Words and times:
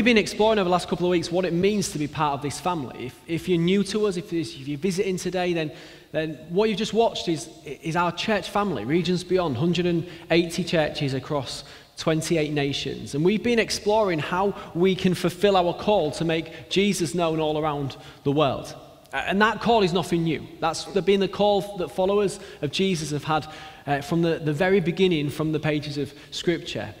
We've 0.00 0.04
been 0.06 0.16
exploring 0.16 0.58
over 0.58 0.64
the 0.64 0.72
last 0.72 0.88
couple 0.88 1.04
of 1.04 1.10
weeks 1.10 1.30
what 1.30 1.44
it 1.44 1.52
means 1.52 1.90
to 1.90 1.98
be 1.98 2.08
part 2.08 2.32
of 2.32 2.40
this 2.40 2.58
family. 2.58 3.04
If, 3.04 3.20
if 3.26 3.48
you're 3.50 3.58
new 3.58 3.84
to 3.84 4.06
us, 4.06 4.16
if, 4.16 4.32
if 4.32 4.66
you're 4.66 4.78
visiting 4.78 5.18
today, 5.18 5.52
then, 5.52 5.72
then 6.10 6.38
what 6.48 6.70
you've 6.70 6.78
just 6.78 6.94
watched 6.94 7.28
is, 7.28 7.50
is 7.66 7.96
our 7.96 8.10
church 8.10 8.48
family, 8.48 8.86
Regions 8.86 9.22
Beyond, 9.22 9.56
180 9.56 10.64
churches 10.64 11.12
across 11.12 11.64
28 11.98 12.50
nations. 12.50 13.14
And 13.14 13.22
we've 13.22 13.42
been 13.42 13.58
exploring 13.58 14.20
how 14.20 14.54
we 14.74 14.94
can 14.94 15.12
fulfill 15.12 15.54
our 15.54 15.74
call 15.74 16.12
to 16.12 16.24
make 16.24 16.70
Jesus 16.70 17.14
known 17.14 17.38
all 17.38 17.58
around 17.58 17.98
the 18.24 18.32
world. 18.32 18.74
And 19.12 19.42
that 19.42 19.60
call 19.60 19.82
is 19.82 19.92
nothing 19.92 20.24
new. 20.24 20.46
That's 20.60 20.86
been 20.86 21.20
the 21.20 21.28
call 21.28 21.76
that 21.76 21.90
followers 21.90 22.40
of 22.62 22.70
Jesus 22.70 23.10
have 23.10 23.24
had 23.24 23.46
uh, 23.86 24.00
from 24.00 24.22
the, 24.22 24.38
the 24.38 24.54
very 24.54 24.80
beginning, 24.80 25.28
from 25.28 25.52
the 25.52 25.60
pages 25.60 25.98
of 25.98 26.14
Scripture. 26.30 26.94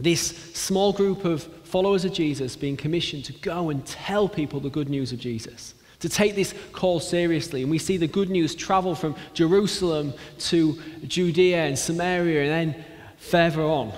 This 0.00 0.28
small 0.54 0.92
group 0.92 1.24
of 1.24 1.42
followers 1.64 2.04
of 2.04 2.12
Jesus 2.12 2.56
being 2.56 2.76
commissioned 2.76 3.24
to 3.26 3.32
go 3.34 3.70
and 3.70 3.84
tell 3.84 4.28
people 4.28 4.60
the 4.60 4.70
good 4.70 4.88
news 4.88 5.12
of 5.12 5.18
Jesus, 5.18 5.74
to 6.00 6.08
take 6.08 6.34
this 6.34 6.54
call 6.72 7.00
seriously. 7.00 7.62
And 7.62 7.70
we 7.70 7.78
see 7.78 7.96
the 7.96 8.06
good 8.06 8.30
news 8.30 8.54
travel 8.54 8.94
from 8.94 9.16
Jerusalem 9.34 10.14
to 10.38 10.80
Judea 11.06 11.64
and 11.64 11.78
Samaria 11.78 12.42
and 12.52 12.74
then 12.74 12.84
further 13.18 13.62
on. 13.62 13.92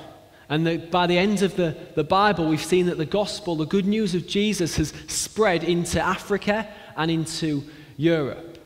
And 0.48 0.90
by 0.90 1.06
the 1.06 1.16
end 1.16 1.42
of 1.42 1.54
the, 1.54 1.76
the 1.94 2.02
Bible, 2.02 2.48
we've 2.48 2.60
seen 2.60 2.86
that 2.86 2.98
the 2.98 3.06
gospel, 3.06 3.54
the 3.54 3.66
good 3.66 3.86
news 3.86 4.16
of 4.16 4.26
Jesus, 4.26 4.76
has 4.76 4.92
spread 5.06 5.62
into 5.62 6.00
Africa 6.00 6.68
and 6.96 7.08
into 7.08 7.62
Europe. 7.96 8.58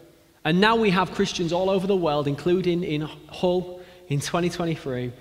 And 0.44 0.60
now 0.60 0.76
we 0.76 0.90
have 0.90 1.12
Christians 1.12 1.52
all 1.52 1.68
over 1.68 1.86
the 1.86 1.96
world, 1.96 2.26
including 2.26 2.84
in 2.84 3.02
Hull 3.02 3.80
in 4.08 4.20
2023, 4.20 5.12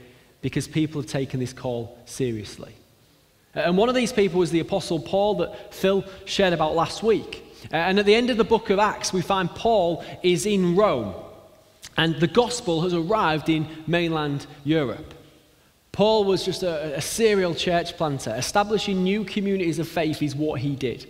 because 0.43 0.67
people 0.67 1.01
have 1.01 1.09
taken 1.09 1.39
this 1.39 1.53
call 1.53 1.97
seriously. 2.05 2.75
And 3.55 3.77
one 3.77 3.89
of 3.89 3.95
these 3.95 4.11
people 4.11 4.39
was 4.39 4.51
the 4.51 4.59
Apostle 4.59 4.99
Paul 4.99 5.35
that 5.35 5.73
Phil 5.73 6.03
shared 6.25 6.53
about 6.53 6.75
last 6.75 7.01
week. 7.01 7.43
And 7.71 7.97
at 7.97 8.05
the 8.05 8.13
end 8.13 8.29
of 8.29 8.37
the 8.37 8.43
book 8.43 8.69
of 8.69 8.77
Acts, 8.77 9.13
we 9.13 9.21
find 9.21 9.49
Paul 9.49 10.03
is 10.21 10.45
in 10.45 10.75
Rome, 10.75 11.15
and 11.95 12.15
the 12.19 12.27
gospel 12.27 12.81
has 12.81 12.93
arrived 12.93 13.47
in 13.47 13.67
mainland 13.87 14.45
Europe. 14.65 15.13
Paul 15.93 16.25
was 16.25 16.43
just 16.43 16.63
a, 16.63 16.97
a 16.97 17.01
serial 17.01 17.55
church 17.55 17.95
planter. 17.95 18.35
Establishing 18.35 19.01
new 19.01 19.23
communities 19.23 19.79
of 19.79 19.87
faith 19.87 20.21
is 20.21 20.35
what 20.35 20.59
he 20.59 20.75
did. 20.75 21.07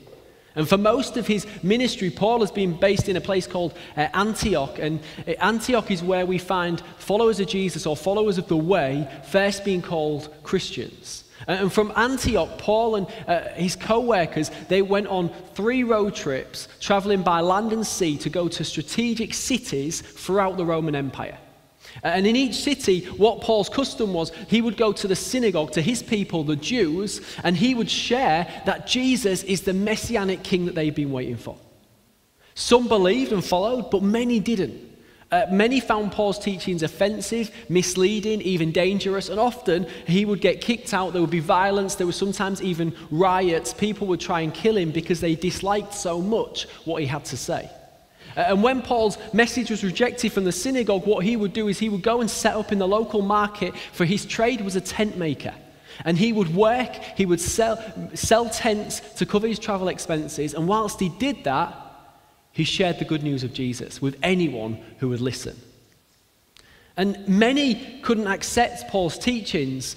And 0.55 0.69
for 0.69 0.77
most 0.77 1.17
of 1.17 1.25
his 1.25 1.47
ministry, 1.63 2.09
Paul 2.09 2.41
has 2.41 2.51
been 2.51 2.73
based 2.73 3.09
in 3.09 3.15
a 3.15 3.21
place 3.21 3.47
called 3.47 3.73
uh, 3.97 4.07
Antioch. 4.13 4.77
And 4.77 4.99
uh, 5.27 5.31
Antioch 5.39 5.89
is 5.89 6.03
where 6.03 6.25
we 6.25 6.37
find 6.37 6.81
followers 6.97 7.39
of 7.39 7.47
Jesus 7.47 7.85
or 7.85 7.97
followers 7.97 8.37
of 8.37 8.47
the 8.47 8.57
way 8.57 9.07
first 9.25 9.65
being 9.65 9.81
called 9.81 10.33
Christians. 10.43 11.23
And 11.47 11.73
from 11.73 11.91
Antioch, 11.95 12.57
Paul 12.57 12.95
and 12.95 13.07
uh, 13.27 13.49
his 13.49 13.75
co 13.75 13.99
workers, 13.99 14.51
they 14.69 14.81
went 14.81 15.07
on 15.07 15.29
three 15.55 15.83
road 15.83 16.15
trips, 16.15 16.67
traveling 16.79 17.21
by 17.21 17.41
land 17.41 17.73
and 17.73 17.85
sea 17.85 18.17
to 18.19 18.29
go 18.29 18.47
to 18.47 18.63
strategic 18.63 19.33
cities 19.33 20.01
throughout 20.01 20.57
the 20.57 20.65
Roman 20.65 20.95
Empire. 20.95 21.37
And 22.01 22.25
in 22.25 22.35
each 22.35 22.55
city, 22.55 23.05
what 23.05 23.41
Paul's 23.41 23.69
custom 23.69 24.13
was, 24.13 24.31
he 24.47 24.61
would 24.61 24.77
go 24.77 24.91
to 24.93 25.07
the 25.07 25.15
synagogue, 25.15 25.71
to 25.73 25.81
his 25.81 26.01
people, 26.01 26.43
the 26.43 26.55
Jews, 26.55 27.21
and 27.43 27.55
he 27.55 27.75
would 27.75 27.89
share 27.89 28.47
that 28.65 28.87
Jesus 28.87 29.43
is 29.43 29.61
the 29.61 29.73
messianic 29.73 30.43
king 30.43 30.65
that 30.65 30.75
they've 30.75 30.95
been 30.95 31.11
waiting 31.11 31.37
for. 31.37 31.57
Some 32.55 32.87
believed 32.87 33.31
and 33.31 33.43
followed, 33.43 33.91
but 33.91 34.01
many 34.01 34.39
didn't. 34.39 34.91
Uh, 35.31 35.47
many 35.49 35.79
found 35.79 36.11
Paul's 36.11 36.37
teachings 36.37 36.83
offensive, 36.83 37.49
misleading, 37.67 38.39
even 38.41 38.71
dangerous, 38.71 39.29
and 39.29 39.39
often 39.39 39.87
he 40.05 40.25
would 40.25 40.41
get 40.41 40.61
kicked 40.61 40.93
out. 40.93 41.11
There 41.11 41.21
would 41.23 41.31
be 41.31 41.39
violence, 41.39 41.95
there 41.95 42.05
were 42.05 42.13
sometimes 42.13 42.61
even 42.61 42.95
riots. 43.09 43.73
People 43.73 44.05
would 44.07 44.19
try 44.19 44.41
and 44.41 44.53
kill 44.53 44.77
him 44.77 44.91
because 44.91 45.21
they 45.21 45.33
disliked 45.33 45.95
so 45.95 46.21
much 46.21 46.67
what 46.85 47.01
he 47.01 47.07
had 47.07 47.25
to 47.25 47.37
say. 47.37 47.67
Uh, 48.35 48.45
and 48.47 48.63
when 48.63 48.81
Paul's 48.81 49.17
message 49.33 49.69
was 49.69 49.83
rejected 49.83 50.31
from 50.31 50.43
the 50.43 50.51
synagogue, 50.51 51.05
what 51.05 51.25
he 51.25 51.35
would 51.35 51.53
do 51.53 51.67
is 51.67 51.79
he 51.79 51.89
would 51.89 52.01
go 52.01 52.21
and 52.21 52.29
set 52.29 52.55
up 52.55 52.71
in 52.71 52.79
the 52.79 52.87
local 52.87 53.21
market, 53.21 53.75
for 53.91 54.05
his 54.05 54.25
trade 54.25 54.61
was 54.61 54.75
a 54.75 54.81
tent 54.81 55.17
maker. 55.17 55.53
And 56.05 56.17
he 56.17 56.33
would 56.33 56.55
work, 56.55 56.95
he 57.15 57.25
would 57.25 57.39
sell, 57.39 57.81
sell 58.15 58.49
tents 58.49 58.99
to 59.17 59.25
cover 59.25 59.47
his 59.47 59.59
travel 59.59 59.87
expenses. 59.87 60.53
And 60.53 60.67
whilst 60.67 60.99
he 60.99 61.09
did 61.09 61.43
that, 61.43 61.75
he 62.51 62.63
shared 62.63 62.99
the 62.99 63.05
good 63.05 63.23
news 63.23 63.43
of 63.43 63.53
Jesus 63.53 64.01
with 64.01 64.17
anyone 64.23 64.79
who 64.99 65.09
would 65.09 65.21
listen. 65.21 65.59
And 66.95 67.27
many 67.27 67.99
couldn't 68.01 68.27
accept 68.27 68.89
Paul's 68.89 69.17
teachings 69.17 69.95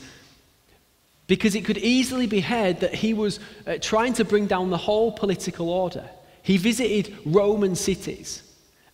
because 1.26 1.54
it 1.54 1.64
could 1.64 1.78
easily 1.78 2.26
be 2.26 2.40
heard 2.40 2.80
that 2.80 2.94
he 2.94 3.12
was 3.12 3.40
uh, 3.66 3.76
trying 3.80 4.14
to 4.14 4.24
bring 4.24 4.46
down 4.46 4.70
the 4.70 4.76
whole 4.76 5.12
political 5.12 5.68
order. 5.68 6.08
He 6.46 6.58
visited 6.58 7.12
Roman 7.24 7.74
cities, 7.74 8.40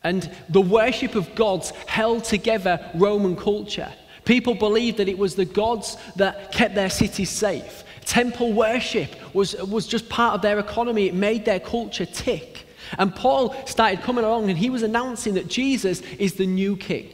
and 0.02 0.34
the 0.48 0.62
worship 0.62 1.14
of 1.14 1.34
gods 1.34 1.70
held 1.86 2.24
together 2.24 2.80
Roman 2.94 3.36
culture. 3.36 3.92
People 4.24 4.54
believed 4.54 4.96
that 4.96 5.08
it 5.08 5.18
was 5.18 5.34
the 5.34 5.44
gods 5.44 5.98
that 6.16 6.50
kept 6.50 6.74
their 6.74 6.88
cities 6.88 7.28
safe. 7.28 7.84
Temple 8.06 8.54
worship 8.54 9.10
was, 9.34 9.52
was 9.64 9.86
just 9.86 10.08
part 10.08 10.34
of 10.34 10.41
their 10.41 10.58
economy, 10.60 11.08
it 11.08 11.14
made 11.14 11.44
their 11.44 11.60
culture 11.60 12.06
tick. 12.06 12.66
And 12.96 13.14
Paul 13.14 13.54
started 13.66 14.00
coming 14.00 14.24
along 14.24 14.48
and 14.48 14.58
he 14.58 14.70
was 14.70 14.82
announcing 14.82 15.34
that 15.34 15.48
Jesus 15.48 16.00
is 16.18 16.32
the 16.32 16.46
new 16.46 16.74
king. 16.74 17.10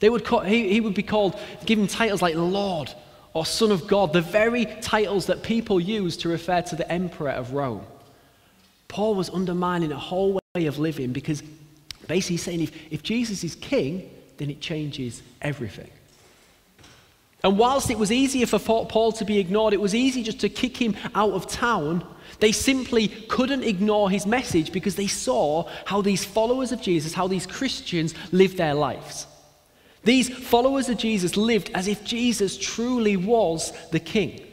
They 0.00 0.08
would 0.08 0.24
call, 0.24 0.40
he, 0.40 0.72
he 0.72 0.80
would 0.80 0.94
be 0.94 1.02
called, 1.02 1.38
given 1.66 1.88
titles 1.88 2.22
like 2.22 2.36
Lord 2.36 2.90
or 3.34 3.44
Son 3.44 3.70
of 3.70 3.86
God, 3.86 4.14
the 4.14 4.22
very 4.22 4.64
titles 4.80 5.26
that 5.26 5.42
people 5.42 5.78
use 5.78 6.16
to 6.18 6.30
refer 6.30 6.62
to 6.62 6.74
the 6.74 6.90
emperor 6.90 7.32
of 7.32 7.52
Rome. 7.52 7.84
Paul 8.92 9.14
was 9.14 9.30
undermining 9.30 9.90
a 9.90 9.98
whole 9.98 10.38
way 10.54 10.66
of 10.66 10.78
living 10.78 11.12
because 11.12 11.42
basically 12.08 12.34
he's 12.34 12.42
saying 12.42 12.60
if, 12.60 12.72
if 12.92 13.02
Jesus 13.02 13.42
is 13.42 13.54
king, 13.54 14.10
then 14.36 14.50
it 14.50 14.60
changes 14.60 15.22
everything. 15.40 15.90
And 17.42 17.56
whilst 17.58 17.90
it 17.90 17.98
was 17.98 18.12
easier 18.12 18.44
for 18.44 18.58
Paul 18.58 19.12
to 19.12 19.24
be 19.24 19.38
ignored, 19.38 19.72
it 19.72 19.80
was 19.80 19.94
easy 19.94 20.22
just 20.22 20.40
to 20.40 20.50
kick 20.50 20.76
him 20.76 20.94
out 21.14 21.30
of 21.30 21.46
town. 21.46 22.06
They 22.38 22.52
simply 22.52 23.08
couldn't 23.08 23.62
ignore 23.62 24.10
his 24.10 24.26
message 24.26 24.72
because 24.72 24.94
they 24.94 25.06
saw 25.06 25.70
how 25.86 26.02
these 26.02 26.26
followers 26.26 26.70
of 26.70 26.82
Jesus, 26.82 27.14
how 27.14 27.26
these 27.26 27.46
Christians 27.46 28.14
lived 28.30 28.58
their 28.58 28.74
lives. 28.74 29.26
These 30.04 30.28
followers 30.28 30.90
of 30.90 30.98
Jesus 30.98 31.38
lived 31.38 31.70
as 31.74 31.88
if 31.88 32.04
Jesus 32.04 32.58
truly 32.58 33.16
was 33.16 33.72
the 33.90 34.00
king. 34.00 34.51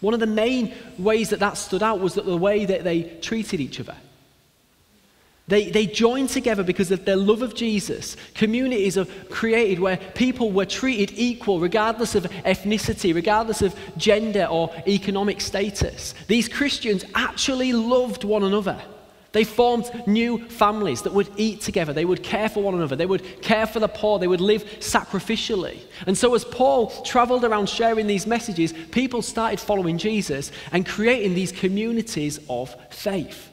One 0.00 0.14
of 0.14 0.20
the 0.20 0.26
main 0.26 0.74
ways 0.98 1.30
that 1.30 1.40
that 1.40 1.56
stood 1.56 1.82
out 1.82 2.00
was 2.00 2.14
that 2.14 2.26
the 2.26 2.36
way 2.36 2.64
that 2.64 2.84
they 2.84 3.02
treated 3.02 3.60
each 3.60 3.80
other. 3.80 3.96
They, 5.48 5.70
they 5.70 5.86
joined 5.86 6.28
together 6.28 6.62
because 6.62 6.90
of 6.90 7.06
their 7.06 7.16
love 7.16 7.40
of 7.40 7.54
Jesus. 7.54 8.16
Communities 8.34 8.98
are 8.98 9.06
created 9.30 9.80
where 9.80 9.96
people 9.96 10.52
were 10.52 10.66
treated 10.66 11.18
equal, 11.18 11.58
regardless 11.58 12.14
of 12.14 12.24
ethnicity, 12.24 13.14
regardless 13.14 13.62
of 13.62 13.74
gender 13.96 14.44
or 14.44 14.70
economic 14.86 15.40
status. 15.40 16.14
These 16.26 16.48
Christians 16.48 17.02
actually 17.14 17.72
loved 17.72 18.24
one 18.24 18.44
another. 18.44 18.78
They 19.32 19.44
formed 19.44 19.90
new 20.06 20.48
families 20.48 21.02
that 21.02 21.12
would 21.12 21.28
eat 21.36 21.60
together. 21.60 21.92
They 21.92 22.06
would 22.06 22.22
care 22.22 22.48
for 22.48 22.62
one 22.62 22.74
another. 22.74 22.96
They 22.96 23.06
would 23.06 23.42
care 23.42 23.66
for 23.66 23.78
the 23.78 23.88
poor. 23.88 24.18
They 24.18 24.26
would 24.26 24.40
live 24.40 24.64
sacrificially. 24.80 25.80
And 26.06 26.16
so, 26.16 26.34
as 26.34 26.44
Paul 26.44 26.90
traveled 27.02 27.44
around 27.44 27.68
sharing 27.68 28.06
these 28.06 28.26
messages, 28.26 28.72
people 28.90 29.20
started 29.20 29.60
following 29.60 29.98
Jesus 29.98 30.50
and 30.72 30.86
creating 30.86 31.34
these 31.34 31.52
communities 31.52 32.40
of 32.48 32.74
faith. 32.90 33.50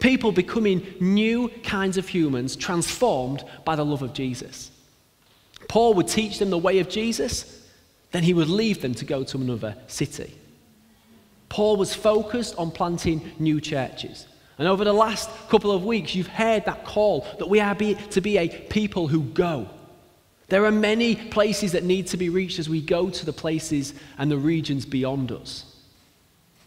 People 0.00 0.32
becoming 0.32 0.86
new 1.00 1.48
kinds 1.62 1.96
of 1.96 2.08
humans 2.08 2.56
transformed 2.56 3.44
by 3.64 3.76
the 3.76 3.84
love 3.84 4.02
of 4.02 4.12
Jesus. 4.12 4.70
Paul 5.68 5.94
would 5.94 6.08
teach 6.08 6.38
them 6.38 6.50
the 6.50 6.58
way 6.58 6.78
of 6.78 6.88
Jesus, 6.88 7.66
then 8.12 8.22
he 8.22 8.32
would 8.32 8.48
leave 8.48 8.80
them 8.80 8.94
to 8.94 9.04
go 9.04 9.22
to 9.24 9.36
another 9.36 9.76
city. 9.86 10.34
Paul 11.48 11.76
was 11.76 11.94
focused 11.94 12.56
on 12.56 12.70
planting 12.70 13.32
new 13.38 13.60
churches. 13.60 14.26
And 14.58 14.66
over 14.66 14.84
the 14.84 14.92
last 14.92 15.30
couple 15.48 15.70
of 15.70 15.84
weeks, 15.84 16.14
you've 16.14 16.26
heard 16.26 16.64
that 16.64 16.84
call 16.84 17.26
that 17.38 17.48
we 17.48 17.60
are 17.60 17.74
be, 17.74 17.94
to 18.10 18.20
be 18.20 18.38
a 18.38 18.48
people 18.48 19.06
who 19.06 19.22
go. 19.22 19.68
There 20.48 20.64
are 20.64 20.72
many 20.72 21.14
places 21.14 21.72
that 21.72 21.84
need 21.84 22.08
to 22.08 22.16
be 22.16 22.28
reached 22.28 22.58
as 22.58 22.68
we 22.68 22.80
go 22.80 23.08
to 23.08 23.26
the 23.26 23.32
places 23.32 23.94
and 24.16 24.30
the 24.30 24.38
regions 24.38 24.84
beyond 24.84 25.30
us. 25.30 25.64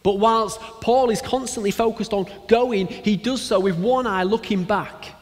But 0.04 0.20
whilst 0.20 0.60
Paul 0.60 1.10
is 1.10 1.22
constantly 1.22 1.72
focused 1.72 2.14
on 2.14 2.28
going, 2.48 2.88
he 2.88 3.18
does 3.18 3.42
so 3.42 3.60
with 3.60 3.78
one 3.78 4.08
eye 4.08 4.24
looking 4.24 4.64
back. 4.64 5.16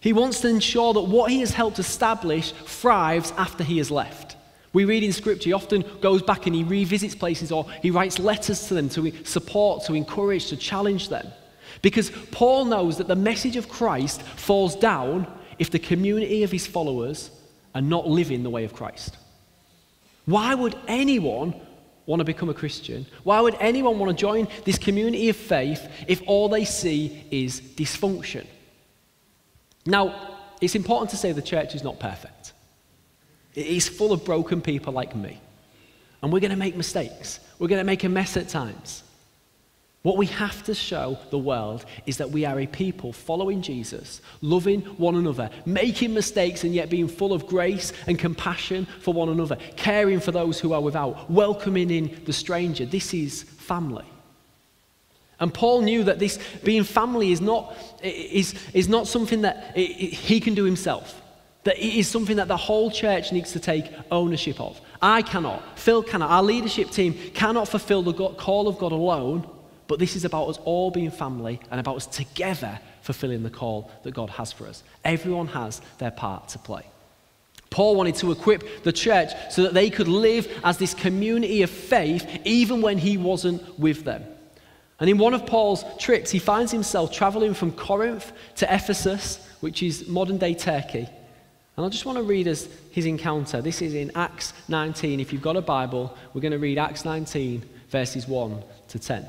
He 0.00 0.12
wants 0.12 0.40
to 0.40 0.48
ensure 0.48 0.92
that 0.92 1.02
what 1.02 1.30
he 1.30 1.40
has 1.40 1.52
helped 1.52 1.78
establish 1.78 2.52
thrives 2.52 3.32
after 3.36 3.64
he 3.64 3.78
has 3.78 3.90
left. 3.90 4.36
We 4.72 4.84
read 4.84 5.02
in 5.02 5.12
Scripture, 5.12 5.48
he 5.48 5.52
often 5.52 5.84
goes 6.00 6.22
back 6.22 6.46
and 6.46 6.54
he 6.54 6.62
revisits 6.62 7.14
places 7.14 7.50
or 7.50 7.66
he 7.82 7.90
writes 7.90 8.18
letters 8.18 8.68
to 8.68 8.74
them 8.74 8.88
to 8.90 9.10
support, 9.24 9.84
to 9.86 9.94
encourage, 9.94 10.48
to 10.48 10.56
challenge 10.56 11.08
them. 11.08 11.26
Because 11.82 12.10
Paul 12.30 12.64
knows 12.64 12.98
that 12.98 13.08
the 13.08 13.16
message 13.16 13.56
of 13.56 13.68
Christ 13.68 14.22
falls 14.22 14.76
down 14.76 15.26
if 15.58 15.70
the 15.70 15.78
community 15.78 16.42
of 16.42 16.50
his 16.50 16.66
followers 16.66 17.30
are 17.74 17.80
not 17.80 18.06
living 18.08 18.42
the 18.42 18.50
way 18.50 18.64
of 18.64 18.72
Christ. 18.72 19.16
Why 20.24 20.54
would 20.54 20.76
anyone 20.88 21.54
want 22.06 22.20
to 22.20 22.24
become 22.24 22.48
a 22.48 22.54
Christian? 22.54 23.06
Why 23.22 23.40
would 23.40 23.56
anyone 23.60 23.98
want 23.98 24.10
to 24.10 24.20
join 24.20 24.48
this 24.64 24.78
community 24.78 25.28
of 25.28 25.36
faith 25.36 25.86
if 26.08 26.22
all 26.26 26.48
they 26.48 26.64
see 26.64 27.24
is 27.30 27.60
dysfunction? 27.60 28.46
Now, 29.84 30.38
it's 30.60 30.74
important 30.74 31.10
to 31.10 31.16
say 31.16 31.32
the 31.32 31.42
church 31.42 31.74
is 31.74 31.84
not 31.84 32.00
perfect. 32.00 32.52
It 33.54 33.66
is 33.66 33.88
full 33.88 34.12
of 34.12 34.24
broken 34.24 34.60
people 34.60 34.92
like 34.92 35.14
me. 35.14 35.40
And 36.22 36.32
we're 36.32 36.40
going 36.40 36.50
to 36.50 36.56
make 36.56 36.76
mistakes. 36.76 37.40
We're 37.58 37.68
going 37.68 37.80
to 37.80 37.84
make 37.84 38.04
a 38.04 38.08
mess 38.08 38.36
at 38.36 38.48
times. 38.48 39.02
What 40.06 40.18
we 40.18 40.26
have 40.26 40.62
to 40.66 40.72
show 40.72 41.18
the 41.30 41.38
world 41.38 41.84
is 42.06 42.18
that 42.18 42.30
we 42.30 42.44
are 42.44 42.60
a 42.60 42.68
people 42.68 43.12
following 43.12 43.60
Jesus, 43.60 44.22
loving 44.40 44.82
one 44.82 45.16
another, 45.16 45.50
making 45.64 46.14
mistakes 46.14 46.62
and 46.62 46.72
yet 46.72 46.88
being 46.88 47.08
full 47.08 47.32
of 47.32 47.48
grace 47.48 47.92
and 48.06 48.16
compassion 48.16 48.86
for 49.00 49.12
one 49.12 49.30
another, 49.30 49.56
caring 49.74 50.20
for 50.20 50.30
those 50.30 50.60
who 50.60 50.72
are 50.72 50.80
without, 50.80 51.28
welcoming 51.28 51.90
in 51.90 52.22
the 52.24 52.32
stranger. 52.32 52.86
This 52.86 53.12
is 53.14 53.42
family. 53.42 54.04
And 55.40 55.52
Paul 55.52 55.80
knew 55.80 56.04
that 56.04 56.20
this 56.20 56.38
being 56.62 56.84
family 56.84 57.32
is 57.32 57.40
not, 57.40 57.76
is, 58.00 58.54
is 58.74 58.88
not 58.88 59.08
something 59.08 59.40
that 59.40 59.76
he 59.76 60.38
can 60.38 60.54
do 60.54 60.62
himself. 60.62 61.20
That 61.64 61.78
it 61.78 61.98
is 61.98 62.06
something 62.06 62.36
that 62.36 62.46
the 62.46 62.56
whole 62.56 62.92
church 62.92 63.32
needs 63.32 63.50
to 63.54 63.58
take 63.58 63.86
ownership 64.12 64.60
of. 64.60 64.80
I 65.02 65.22
cannot, 65.22 65.80
Phil 65.80 66.04
cannot, 66.04 66.30
our 66.30 66.44
leadership 66.44 66.90
team 66.90 67.14
cannot 67.34 67.66
fulfill 67.66 68.04
the 68.04 68.12
call 68.12 68.68
of 68.68 68.78
God 68.78 68.92
alone, 68.92 69.50
but 69.88 69.98
this 69.98 70.16
is 70.16 70.24
about 70.24 70.48
us 70.48 70.58
all 70.64 70.90
being 70.90 71.10
family 71.10 71.60
and 71.70 71.80
about 71.80 71.96
us 71.96 72.06
together 72.06 72.78
fulfilling 73.02 73.42
the 73.42 73.50
call 73.50 73.90
that 74.02 74.14
God 74.14 74.30
has 74.30 74.52
for 74.52 74.66
us. 74.66 74.82
Everyone 75.04 75.46
has 75.48 75.80
their 75.98 76.10
part 76.10 76.48
to 76.50 76.58
play. 76.58 76.84
Paul 77.70 77.96
wanted 77.96 78.14
to 78.16 78.32
equip 78.32 78.84
the 78.84 78.92
church 78.92 79.30
so 79.50 79.62
that 79.62 79.74
they 79.74 79.90
could 79.90 80.08
live 80.08 80.48
as 80.64 80.78
this 80.78 80.94
community 80.94 81.62
of 81.62 81.70
faith 81.70 82.26
even 82.44 82.80
when 82.80 82.98
he 82.98 83.16
wasn't 83.16 83.78
with 83.78 84.04
them. 84.04 84.24
And 84.98 85.10
in 85.10 85.18
one 85.18 85.34
of 85.34 85.44
Paul's 85.44 85.84
trips, 85.98 86.30
he 86.30 86.38
finds 86.38 86.72
himself 86.72 87.12
traveling 87.12 87.54
from 87.54 87.72
Corinth 87.72 88.32
to 88.56 88.74
Ephesus, 88.74 89.46
which 89.60 89.82
is 89.82 90.08
modern 90.08 90.38
day 90.38 90.54
Turkey. 90.54 91.08
And 91.76 91.84
I 91.84 91.88
just 91.90 92.06
want 92.06 92.16
to 92.16 92.24
read 92.24 92.48
us 92.48 92.66
his 92.90 93.04
encounter. 93.04 93.60
This 93.60 93.82
is 93.82 93.92
in 93.92 94.10
Acts 94.14 94.54
19. 94.68 95.20
If 95.20 95.32
you've 95.32 95.42
got 95.42 95.56
a 95.56 95.60
Bible, 95.60 96.16
we're 96.32 96.40
going 96.40 96.52
to 96.52 96.58
read 96.58 96.78
Acts 96.78 97.04
19, 97.04 97.62
verses 97.90 98.26
1 98.26 98.62
to 98.88 98.98
10. 98.98 99.26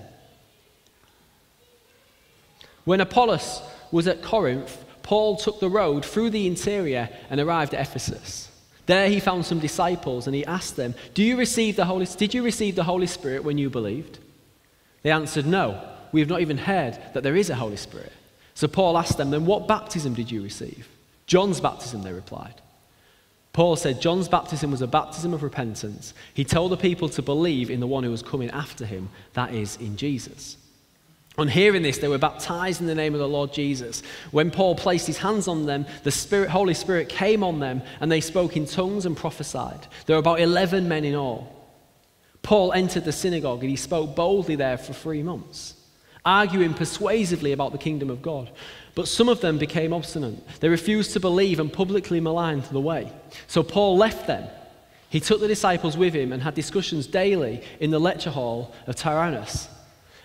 When 2.87 3.01
Apollos 3.01 3.61
was 3.91 4.07
at 4.07 4.21
Corinth, 4.21 4.85
Paul 5.03 5.35
took 5.35 5.59
the 5.59 5.69
road 5.69 6.05
through 6.05 6.29
the 6.29 6.47
interior 6.47 7.09
and 7.29 7.37
arrived 7.37 7.73
at 7.73 7.85
Ephesus. 7.85 8.49
There 8.85 9.09
he 9.09 9.19
found 9.19 9.45
some 9.45 9.59
disciples 9.59 10.25
and 10.25 10.33
he 10.33 10.45
asked 10.45 10.77
them, 10.77 10.95
Do 11.13 11.21
you 11.21 11.35
receive 11.35 11.75
the 11.75 11.83
Holy, 11.83 12.05
Did 12.05 12.33
you 12.33 12.43
receive 12.43 12.75
the 12.75 12.85
Holy 12.85 13.07
Spirit 13.07 13.43
when 13.43 13.57
you 13.57 13.69
believed? 13.69 14.19
They 15.03 15.11
answered, 15.11 15.45
No, 15.45 15.85
we 16.13 16.21
have 16.21 16.29
not 16.29 16.39
even 16.39 16.59
heard 16.59 16.97
that 17.13 17.23
there 17.23 17.35
is 17.35 17.49
a 17.49 17.55
Holy 17.55 17.75
Spirit. 17.75 18.13
So 18.53 18.69
Paul 18.69 18.97
asked 18.97 19.17
them, 19.17 19.31
Then 19.31 19.45
what 19.45 19.67
baptism 19.67 20.13
did 20.13 20.31
you 20.31 20.41
receive? 20.41 20.87
John's 21.25 21.59
baptism, 21.59 22.03
they 22.03 22.13
replied. 22.13 22.61
Paul 23.51 23.75
said 23.75 23.99
John's 23.99 24.29
baptism 24.29 24.71
was 24.71 24.81
a 24.81 24.87
baptism 24.87 25.33
of 25.33 25.43
repentance. 25.43 26.13
He 26.33 26.45
told 26.45 26.71
the 26.71 26.77
people 26.77 27.09
to 27.09 27.21
believe 27.21 27.69
in 27.69 27.81
the 27.81 27.87
one 27.87 28.05
who 28.05 28.11
was 28.11 28.23
coming 28.23 28.49
after 28.51 28.85
him, 28.85 29.09
that 29.33 29.53
is, 29.53 29.75
in 29.75 29.97
Jesus. 29.97 30.55
On 31.37 31.47
hearing 31.47 31.83
this, 31.83 31.99
they 31.99 32.07
were 32.07 32.17
baptized 32.17 32.81
in 32.81 32.87
the 32.87 32.95
name 32.95 33.13
of 33.13 33.19
the 33.19 33.27
Lord 33.27 33.53
Jesus. 33.53 34.01
When 34.31 34.49
Paul 34.49 34.75
placed 34.75 35.05
his 35.05 35.19
hands 35.19 35.47
on 35.47 35.67
them, 35.67 35.85
the 36.03 36.09
Spirit, 36.09 36.49
Holy 36.49 36.73
Spirit 36.73 37.09
came 37.09 37.43
on 37.43 37.59
them, 37.59 37.83
and 37.99 38.11
they 38.11 38.21
spoke 38.21 38.57
in 38.57 38.65
tongues 38.65 39.05
and 39.05 39.15
prophesied. 39.15 39.85
There 40.07 40.15
were 40.15 40.21
about 40.21 40.39
11 40.39 40.87
men 40.87 41.05
in 41.05 41.13
all. 41.13 41.53
Paul 42.47 42.71
entered 42.71 43.03
the 43.03 43.11
synagogue 43.11 43.59
and 43.59 43.69
he 43.69 43.75
spoke 43.75 44.15
boldly 44.15 44.55
there 44.55 44.77
for 44.77 44.93
three 44.93 45.21
months, 45.21 45.75
arguing 46.23 46.73
persuasively 46.73 47.51
about 47.51 47.73
the 47.73 47.77
kingdom 47.77 48.09
of 48.09 48.21
God. 48.21 48.49
But 48.95 49.09
some 49.09 49.27
of 49.27 49.41
them 49.41 49.57
became 49.57 49.91
obstinate. 49.91 50.35
They 50.61 50.69
refused 50.69 51.11
to 51.11 51.19
believe 51.19 51.59
and 51.59 51.71
publicly 51.71 52.21
maligned 52.21 52.63
the 52.63 52.79
way. 52.79 53.11
So 53.47 53.63
Paul 53.63 53.97
left 53.97 54.27
them. 54.27 54.47
He 55.09 55.19
took 55.19 55.41
the 55.41 55.47
disciples 55.49 55.97
with 55.97 56.13
him 56.13 56.31
and 56.31 56.41
had 56.41 56.53
discussions 56.55 57.05
daily 57.05 57.63
in 57.81 57.91
the 57.91 57.99
lecture 57.99 58.31
hall 58.31 58.73
of 58.87 58.95
Tyrannus. 58.95 59.67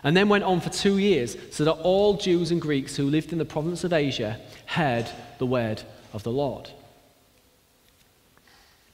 And 0.04 0.16
then 0.16 0.28
went 0.28 0.44
on 0.44 0.60
for 0.60 0.70
two 0.70 0.98
years 0.98 1.36
so 1.50 1.64
that 1.64 1.72
all 1.72 2.16
Jews 2.16 2.50
and 2.50 2.60
Greeks 2.60 2.96
who 2.96 3.08
lived 3.08 3.32
in 3.32 3.38
the 3.38 3.44
province 3.44 3.84
of 3.84 3.92
Asia 3.92 4.40
heard 4.66 5.08
the 5.38 5.46
word 5.46 5.82
of 6.12 6.22
the 6.22 6.32
Lord. 6.32 6.70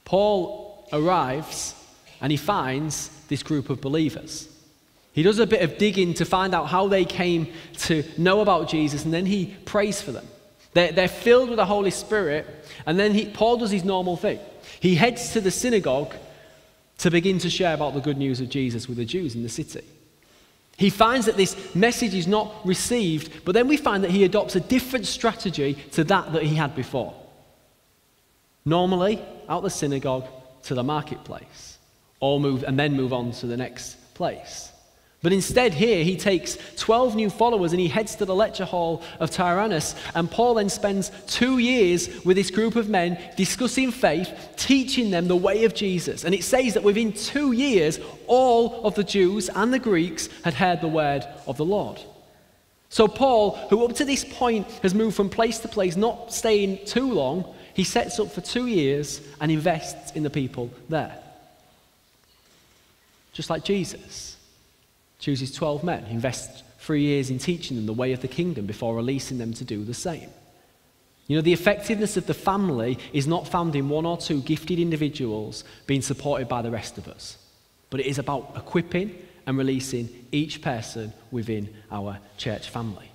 Paul 0.05 0.87
arrives 0.93 1.75
and 2.21 2.31
he 2.31 2.37
finds 2.37 3.09
this 3.27 3.43
group 3.43 3.69
of 3.69 3.81
believers. 3.81 4.47
He 5.13 5.23
does 5.23 5.39
a 5.39 5.47
bit 5.47 5.61
of 5.61 5.77
digging 5.77 6.13
to 6.15 6.25
find 6.25 6.53
out 6.53 6.67
how 6.67 6.87
they 6.87 7.05
came 7.05 7.47
to 7.79 8.03
know 8.17 8.41
about 8.41 8.69
Jesus, 8.69 9.03
and 9.03 9.13
then 9.13 9.25
he 9.25 9.55
prays 9.65 10.01
for 10.01 10.11
them. 10.11 10.27
They're, 10.73 10.91
they're 10.91 11.07
filled 11.07 11.49
with 11.49 11.57
the 11.57 11.65
Holy 11.65 11.91
Spirit, 11.91 12.45
and 12.85 12.99
then 12.99 13.13
he, 13.13 13.25
Paul 13.25 13.57
does 13.57 13.71
his 13.71 13.83
normal 13.83 14.17
thing. 14.17 14.39
He 14.79 14.95
heads 14.95 15.33
to 15.33 15.41
the 15.41 15.51
synagogue 15.51 16.13
to 16.99 17.09
begin 17.11 17.39
to 17.39 17.49
share 17.49 17.73
about 17.73 17.95
the 17.95 18.01
good 18.01 18.17
news 18.17 18.39
of 18.39 18.49
Jesus 18.49 18.87
with 18.87 18.97
the 18.97 19.05
Jews 19.05 19.35
in 19.35 19.43
the 19.43 19.49
city. 19.49 19.83
He 20.79 20.89
finds 20.89 21.25
that 21.25 21.35
this 21.35 21.75
message 21.75 22.13
is 22.13 22.25
not 22.25 22.65
received, 22.65 23.43
but 23.43 23.51
then 23.51 23.67
we 23.67 23.75
find 23.75 24.01
that 24.05 24.11
he 24.11 24.23
adopts 24.23 24.55
a 24.55 24.61
different 24.61 25.05
strategy 25.05 25.73
to 25.91 26.05
that 26.05 26.31
that 26.31 26.43
he 26.43 26.55
had 26.55 26.73
before. 26.73 27.13
Normally, 28.63 29.21
out 29.49 29.61
the 29.61 29.69
synagogue 29.69 30.25
to 30.63 30.75
the 30.75 30.83
marketplace 30.83 31.77
or 32.21 32.39
move, 32.39 32.63
and 32.63 32.79
then 32.79 32.95
move 32.95 33.11
on 33.11 33.33
to 33.33 33.45
the 33.45 33.57
next 33.57 34.13
place. 34.13 34.71
But 35.21 35.33
instead, 35.33 35.73
here 35.73 36.03
he 36.03 36.15
takes 36.15 36.57
12 36.77 37.15
new 37.15 37.29
followers 37.29 37.73
and 37.73 37.81
he 37.81 37.89
heads 37.89 38.15
to 38.15 38.25
the 38.25 38.35
lecture 38.35 38.63
hall 38.63 39.03
of 39.19 39.31
Tyrannus. 39.31 39.93
And 40.15 40.31
Paul 40.31 40.53
then 40.53 40.69
spends 40.69 41.11
two 41.27 41.57
years 41.57 42.23
with 42.23 42.37
this 42.37 42.51
group 42.51 42.77
of 42.77 42.87
men 42.87 43.19
discussing 43.35 43.91
faith, 43.91 44.31
teaching 44.55 45.11
them 45.11 45.27
the 45.27 45.35
way 45.35 45.65
of 45.65 45.75
Jesus. 45.75 46.23
And 46.23 46.33
it 46.33 46.45
says 46.45 46.73
that 46.75 46.83
within 46.83 47.11
two 47.11 47.51
years, 47.51 47.99
all 48.27 48.85
of 48.85 48.95
the 48.95 49.03
Jews 49.03 49.49
and 49.49 49.73
the 49.73 49.79
Greeks 49.79 50.29
had 50.45 50.53
heard 50.53 50.79
the 50.79 50.87
word 50.87 51.25
of 51.47 51.57
the 51.57 51.65
Lord. 51.65 51.99
So, 52.87 53.07
Paul, 53.07 53.55
who 53.69 53.85
up 53.85 53.95
to 53.97 54.05
this 54.05 54.23
point 54.23 54.67
has 54.81 54.95
moved 54.95 55.15
from 55.15 55.29
place 55.29 55.59
to 55.59 55.67
place, 55.67 55.95
not 55.95 56.33
staying 56.33 56.85
too 56.85 57.13
long, 57.13 57.45
he 57.73 57.83
sets 57.83 58.19
up 58.19 58.31
for 58.31 58.41
two 58.41 58.67
years 58.67 59.21
and 59.41 59.51
invests 59.51 60.11
in 60.13 60.23
the 60.23 60.29
people 60.29 60.71
there 60.87 61.15
just 63.39 63.49
like 63.49 63.63
Jesus. 63.63 64.35
Chooses 65.19 65.51
12 65.51 65.83
men, 65.83 66.05
invests 66.05 66.63
three 66.79 67.03
years 67.03 67.29
in 67.29 67.39
teaching 67.39 67.77
them 67.77 67.85
the 67.85 67.93
way 67.93 68.13
of 68.13 68.21
the 68.21 68.27
kingdom 68.27 68.65
before 68.65 68.95
releasing 68.95 69.37
them 69.37 69.53
to 69.53 69.65
do 69.65 69.83
the 69.83 69.93
same. 69.93 70.29
You 71.27 71.35
know, 71.35 71.41
the 71.43 71.53
effectiveness 71.53 72.17
of 72.17 72.25
the 72.25 72.33
family 72.33 72.97
is 73.13 73.27
not 73.27 73.47
found 73.47 73.75
in 73.75 73.87
one 73.87 74.05
or 74.05 74.17
two 74.17 74.41
gifted 74.41 74.79
individuals 74.79 75.63
being 75.85 76.01
supported 76.01 76.47
by 76.47 76.63
the 76.63 76.71
rest 76.71 76.97
of 76.97 77.07
us, 77.07 77.37
but 77.91 77.99
it 77.99 78.07
is 78.07 78.17
about 78.17 78.53
equipping 78.55 79.15
and 79.45 79.57
releasing 79.57 80.09
each 80.31 80.61
person 80.61 81.13
within 81.29 81.69
our 81.91 82.17
church 82.37 82.69
family. 82.69 83.11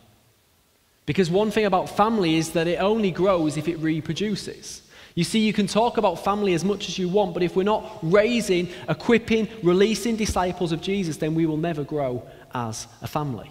Because 1.06 1.30
one 1.30 1.50
thing 1.50 1.64
about 1.64 1.96
family 1.96 2.36
is 2.36 2.52
that 2.52 2.68
it 2.68 2.80
only 2.80 3.10
grows 3.10 3.56
if 3.56 3.66
it 3.66 3.78
reproduces. 3.78 4.82
You 5.14 5.22
see, 5.22 5.38
you 5.38 5.52
can 5.52 5.68
talk 5.68 5.96
about 5.96 6.24
family 6.24 6.54
as 6.54 6.64
much 6.64 6.88
as 6.88 6.98
you 6.98 7.08
want, 7.08 7.34
but 7.34 7.42
if 7.42 7.54
we're 7.54 7.62
not 7.62 7.98
raising, 8.02 8.68
equipping, 8.88 9.48
releasing 9.62 10.16
disciples 10.16 10.72
of 10.72 10.80
Jesus, 10.80 11.18
then 11.18 11.34
we 11.34 11.46
will 11.46 11.56
never 11.56 11.84
grow 11.84 12.26
as 12.52 12.88
a 13.00 13.06
family. 13.06 13.50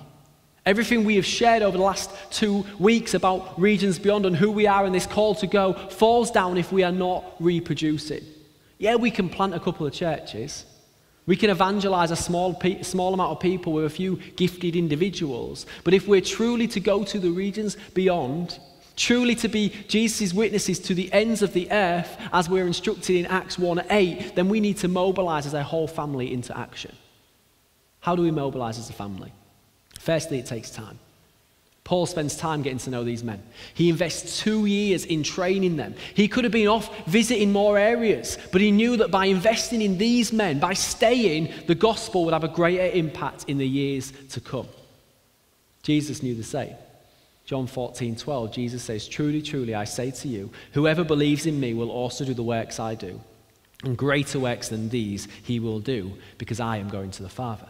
Everything 0.66 1.04
we 1.04 1.16
have 1.16 1.26
shared 1.26 1.62
over 1.62 1.78
the 1.78 1.84
last 1.84 2.10
two 2.32 2.66
weeks 2.80 3.14
about 3.14 3.60
regions 3.60 4.00
beyond 4.00 4.26
and 4.26 4.36
who 4.36 4.52
we 4.52 4.68
are 4.68 4.86
and 4.86 4.96
this 4.96 5.06
call 5.06 5.36
to 5.36 5.48
go 5.48 5.74
falls 5.74 6.32
down 6.32 6.58
if 6.58 6.72
we 6.72 6.84
are 6.84 6.92
not 6.92 7.24
reproducing. 7.40 8.24
Yeah, 8.78 8.96
we 8.96 9.12
can 9.12 9.30
plant 9.30 9.54
a 9.54 9.60
couple 9.60 9.86
of 9.86 9.94
churches. 9.94 10.66
We 11.26 11.38
can 11.38 11.50
evangelize 11.50 12.12
a 12.12 12.18
small, 12.18 12.60
small 12.82 13.14
amount 13.14 13.32
of 13.32 13.40
people 13.40 13.72
with 13.72 13.86
a 13.86 13.90
few 13.90 14.18
gifted 14.36 14.76
individuals. 14.76 15.66
But 15.86 15.94
if 15.94 16.08
we're 16.08 16.22
truly 16.22 16.68
to 16.70 16.82
go 16.82 17.06
to 17.06 17.20
the 17.20 17.30
regions 17.30 17.78
beyond, 17.94 18.60
Truly 18.96 19.36
to 19.36 19.48
be 19.48 19.70
Jesus' 19.88 20.34
witnesses 20.34 20.80
to 20.80 20.94
the 20.94 21.12
ends 21.12 21.42
of 21.42 21.54
the 21.54 21.72
earth, 21.72 22.18
as 22.32 22.48
we're 22.48 22.68
instructed 22.68 23.16
in 23.16 23.26
Acts 23.26 23.58
1 23.58 23.86
8, 23.90 24.36
then 24.36 24.50
we 24.50 24.60
need 24.60 24.78
to 24.78 24.88
mobilize 24.88 25.46
as 25.46 25.54
a 25.54 25.64
whole 25.64 25.88
family 25.88 26.32
into 26.32 26.56
action. 26.58 26.96
How 28.02 28.16
do 28.16 28.22
we 28.22 28.32
mobilize 28.32 28.78
as 28.78 28.90
a 28.90 28.94
family? 28.94 29.32
Firstly, 30.00 30.38
it 30.38 30.46
takes 30.46 30.70
time. 30.70 31.00
Paul 31.84 32.06
spends 32.06 32.38
time 32.38 32.62
getting 32.62 32.78
to 32.80 32.90
know 32.90 33.04
these 33.04 33.24
men. 33.24 33.44
He 33.74 33.90
invests 33.90 34.40
two 34.40 34.66
years 34.66 35.06
in 35.06 35.22
training 35.22 35.76
them. 35.76 35.96
He 36.14 36.30
could 36.30 36.46
have 36.46 36.54
been 36.54 36.68
off 36.68 37.06
visiting 37.08 37.52
more 37.52 37.78
areas, 37.78 38.38
but 38.52 38.62
he 38.62 38.72
knew 38.72 38.96
that 38.98 39.12
by 39.12 39.26
investing 39.26 39.82
in 39.82 39.98
these 39.98 40.32
men, 40.32 40.60
by 40.60 40.74
staying, 40.74 41.52
the 41.68 41.76
gospel 41.76 42.24
would 42.24 42.34
have 42.34 42.46
a 42.46 42.50
greater 42.50 42.86
impact 42.86 43.46
in 43.48 43.58
the 43.58 43.68
years 43.68 44.14
to 44.30 44.40
come. 44.40 44.68
Jesus 45.82 46.24
knew 46.24 46.36
the 46.36 46.44
same. 46.44 46.76
John 47.46 47.68
14, 47.68 48.16
12, 48.16 48.54
Jesus 48.54 48.84
says, 48.84 49.08
Truly, 49.08 49.42
truly, 49.42 49.76
I 49.76 49.84
say 49.84 50.12
to 50.12 50.28
you, 50.28 50.50
whoever 50.72 51.04
believes 51.04 51.46
in 51.46 51.60
me 51.60 51.74
will 51.74 51.92
also 51.92 52.24
do 52.24 52.34
the 52.34 52.44
works 52.44 52.80
I 52.80 52.96
do. 52.96 53.20
And 53.84 53.98
greater 53.98 54.40
works 54.40 54.70
than 54.70 54.88
these 54.88 55.28
he 55.44 55.60
will 55.60 55.80
do 55.80 56.14
because 56.38 56.62
I 56.62 56.78
am 56.78 56.88
going 56.88 57.12
to 57.12 57.24
the 57.24 57.30
Father. 57.30 57.68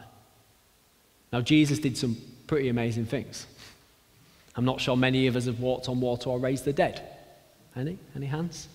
Now, 1.31 1.41
Jesus 1.41 1.79
did 1.79 1.97
some 1.97 2.17
pretty 2.45 2.69
amazing 2.69 3.05
things. 3.05 3.47
I'm 4.55 4.65
not 4.65 4.79
sure 4.79 4.95
many 4.95 5.25
of 5.25 5.35
us 5.35 5.45
have 5.45 5.59
walked 5.59 5.89
on 5.89 5.99
water 5.99 6.29
or 6.29 6.37
raised 6.37 6.65
the 6.65 6.73
dead. 6.73 7.01
Any? 7.75 7.97
Any 8.15 8.27
hands? 8.27 8.67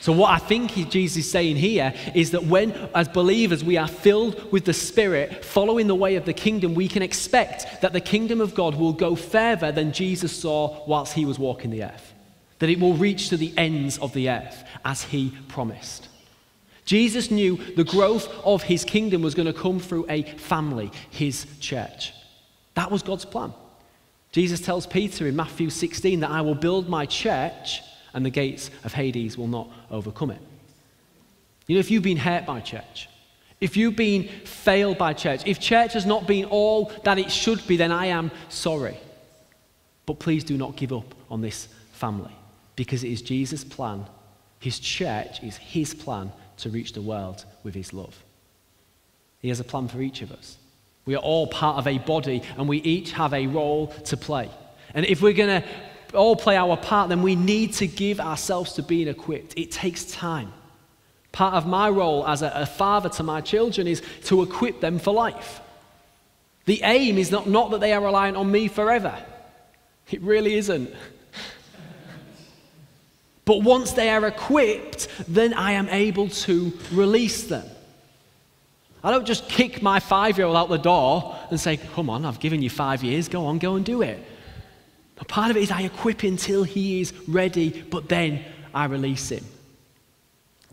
So, 0.00 0.12
what 0.12 0.30
I 0.30 0.38
think 0.38 0.72
Jesus 0.90 1.18
is 1.18 1.30
saying 1.30 1.56
here 1.56 1.94
is 2.14 2.32
that 2.32 2.44
when, 2.44 2.72
as 2.94 3.08
believers, 3.08 3.62
we 3.62 3.76
are 3.76 3.86
filled 3.86 4.50
with 4.50 4.64
the 4.64 4.72
Spirit, 4.72 5.44
following 5.44 5.86
the 5.86 5.94
way 5.94 6.16
of 6.16 6.24
the 6.24 6.32
kingdom, 6.32 6.74
we 6.74 6.88
can 6.88 7.02
expect 7.02 7.82
that 7.82 7.92
the 7.92 8.00
kingdom 8.00 8.40
of 8.40 8.54
God 8.54 8.74
will 8.74 8.92
go 8.92 9.14
further 9.14 9.70
than 9.70 9.92
Jesus 9.92 10.32
saw 10.36 10.84
whilst 10.86 11.12
he 11.12 11.24
was 11.24 11.38
walking 11.38 11.70
the 11.70 11.84
earth. 11.84 12.12
That 12.58 12.70
it 12.70 12.80
will 12.80 12.94
reach 12.94 13.28
to 13.28 13.36
the 13.36 13.52
ends 13.56 13.98
of 13.98 14.12
the 14.12 14.30
earth 14.30 14.64
as 14.84 15.04
he 15.04 15.36
promised. 15.48 16.08
Jesus 16.84 17.30
knew 17.30 17.56
the 17.76 17.84
growth 17.84 18.28
of 18.44 18.64
his 18.64 18.84
kingdom 18.84 19.22
was 19.22 19.34
going 19.34 19.46
to 19.46 19.52
come 19.52 19.78
through 19.78 20.06
a 20.08 20.22
family, 20.22 20.90
his 21.10 21.46
church. 21.60 22.12
That 22.74 22.90
was 22.90 23.02
God's 23.02 23.24
plan. 23.24 23.52
Jesus 24.32 24.60
tells 24.60 24.86
Peter 24.86 25.28
in 25.28 25.36
Matthew 25.36 25.70
16 25.70 26.20
that 26.20 26.30
I 26.30 26.40
will 26.40 26.54
build 26.54 26.88
my 26.88 27.06
church 27.06 27.82
and 28.14 28.24
the 28.24 28.30
gates 28.30 28.70
of 28.84 28.92
Hades 28.92 29.38
will 29.38 29.48
not 29.48 29.68
overcome 29.90 30.30
it. 30.30 30.40
You 31.66 31.76
know, 31.76 31.80
if 31.80 31.90
you've 31.90 32.02
been 32.02 32.16
hurt 32.16 32.46
by 32.46 32.60
church, 32.60 33.08
if 33.60 33.76
you've 33.76 33.96
been 33.96 34.28
failed 34.44 34.98
by 34.98 35.12
church, 35.12 35.42
if 35.46 35.60
church 35.60 35.92
has 35.92 36.04
not 36.04 36.26
been 36.26 36.46
all 36.46 36.92
that 37.04 37.18
it 37.18 37.30
should 37.30 37.64
be, 37.66 37.76
then 37.76 37.92
I 37.92 38.06
am 38.06 38.30
sorry. 38.48 38.98
But 40.04 40.18
please 40.18 40.42
do 40.42 40.58
not 40.58 40.76
give 40.76 40.92
up 40.92 41.14
on 41.30 41.40
this 41.40 41.68
family 41.92 42.34
because 42.74 43.04
it 43.04 43.10
is 43.10 43.22
Jesus' 43.22 43.62
plan. 43.62 44.04
His 44.58 44.80
church 44.80 45.42
is 45.42 45.56
his 45.56 45.94
plan 45.94 46.32
to 46.58 46.70
reach 46.70 46.92
the 46.92 47.02
world 47.02 47.44
with 47.62 47.74
his 47.74 47.92
love. 47.92 48.22
He 49.38 49.48
has 49.48 49.60
a 49.60 49.64
plan 49.64 49.88
for 49.88 50.00
each 50.00 50.22
of 50.22 50.32
us. 50.32 50.56
We 51.04 51.14
are 51.14 51.22
all 51.22 51.46
part 51.46 51.78
of 51.78 51.86
a 51.86 51.98
body 51.98 52.42
and 52.56 52.68
we 52.68 52.78
each 52.78 53.12
have 53.12 53.32
a 53.32 53.46
role 53.46 53.88
to 54.06 54.16
play. 54.16 54.50
And 54.94 55.06
if 55.06 55.22
we're 55.22 55.32
going 55.32 55.62
to 55.62 55.68
all 56.14 56.36
play 56.36 56.56
our 56.56 56.76
part, 56.76 57.08
then 57.08 57.22
we 57.22 57.36
need 57.36 57.72
to 57.74 57.86
give 57.86 58.20
ourselves 58.20 58.74
to 58.74 58.82
being 58.82 59.08
equipped. 59.08 59.54
It 59.56 59.70
takes 59.70 60.04
time. 60.04 60.52
Part 61.32 61.54
of 61.54 61.66
my 61.66 61.88
role 61.88 62.26
as 62.26 62.42
a, 62.42 62.52
a 62.54 62.66
father 62.66 63.08
to 63.10 63.22
my 63.22 63.40
children 63.40 63.86
is 63.86 64.02
to 64.24 64.42
equip 64.42 64.80
them 64.80 64.98
for 64.98 65.12
life. 65.12 65.60
The 66.66 66.82
aim 66.84 67.18
is 67.18 67.30
not, 67.30 67.48
not 67.48 67.70
that 67.70 67.80
they 67.80 67.92
are 67.92 68.02
reliant 68.02 68.36
on 68.36 68.50
me 68.50 68.68
forever. 68.68 69.16
It 70.10 70.20
really 70.22 70.54
isn't. 70.54 70.90
But 73.44 73.64
once 73.64 73.90
they 73.90 74.08
are 74.08 74.24
equipped, 74.24 75.08
then 75.26 75.52
I 75.52 75.72
am 75.72 75.88
able 75.88 76.28
to 76.28 76.72
release 76.92 77.42
them. 77.48 77.66
I 79.02 79.10
don't 79.10 79.26
just 79.26 79.48
kick 79.48 79.82
my 79.82 79.98
five 79.98 80.38
year 80.38 80.46
old 80.46 80.56
out 80.56 80.68
the 80.68 80.76
door 80.76 81.36
and 81.50 81.58
say, 81.58 81.76
Come 81.76 82.08
on, 82.08 82.24
I've 82.24 82.38
given 82.38 82.62
you 82.62 82.70
five 82.70 83.02
years, 83.02 83.26
go 83.26 83.46
on, 83.46 83.58
go 83.58 83.74
and 83.74 83.84
do 83.84 84.02
it. 84.02 84.24
But 85.22 85.28
part 85.28 85.52
of 85.52 85.56
it 85.56 85.62
is 85.62 85.70
I 85.70 85.82
equip 85.82 86.24
him 86.24 86.32
until 86.32 86.64
he 86.64 87.00
is 87.00 87.12
ready, 87.28 87.84
but 87.90 88.08
then 88.08 88.44
I 88.74 88.86
release 88.86 89.28
him. 89.28 89.44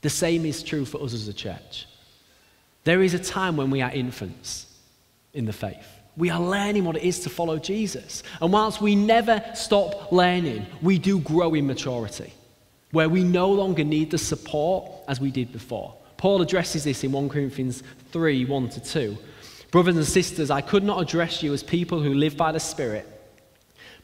The 0.01 0.09
same 0.09 0.43
is 0.43 0.63
true 0.63 0.85
for 0.85 0.99
us 1.03 1.13
as 1.13 1.27
a 1.27 1.33
church. 1.33 1.85
There 2.83 3.03
is 3.03 3.13
a 3.13 3.19
time 3.19 3.57
when 3.57 3.69
we 3.69 3.83
are 3.83 3.91
infants 3.91 4.65
in 5.35 5.45
the 5.45 5.53
faith. 5.53 5.85
We 6.17 6.31
are 6.31 6.41
learning 6.41 6.83
what 6.83 6.95
it 6.95 7.03
is 7.03 7.19
to 7.19 7.29
follow 7.29 7.59
Jesus. 7.59 8.23
And 8.41 8.51
whilst 8.51 8.81
we 8.81 8.95
never 8.95 9.39
stop 9.53 10.11
learning, 10.11 10.65
we 10.81 10.97
do 10.97 11.19
grow 11.19 11.53
in 11.53 11.67
maturity, 11.67 12.33
where 12.89 13.07
we 13.07 13.23
no 13.23 13.51
longer 13.51 13.83
need 13.83 14.09
the 14.09 14.17
support 14.17 14.91
as 15.07 15.19
we 15.19 15.29
did 15.29 15.51
before. 15.51 15.93
Paul 16.17 16.41
addresses 16.41 16.85
this 16.85 17.03
in 17.03 17.11
1 17.11 17.29
Corinthians 17.29 17.83
3 18.11 18.45
1 18.45 18.69
to 18.69 18.79
2. 18.79 19.17
Brothers 19.69 19.97
and 19.97 20.07
sisters, 20.07 20.49
I 20.49 20.61
could 20.61 20.83
not 20.83 20.99
address 20.99 21.43
you 21.43 21.53
as 21.53 21.61
people 21.61 22.01
who 22.01 22.15
live 22.15 22.35
by 22.35 22.51
the 22.51 22.59
Spirit, 22.59 23.18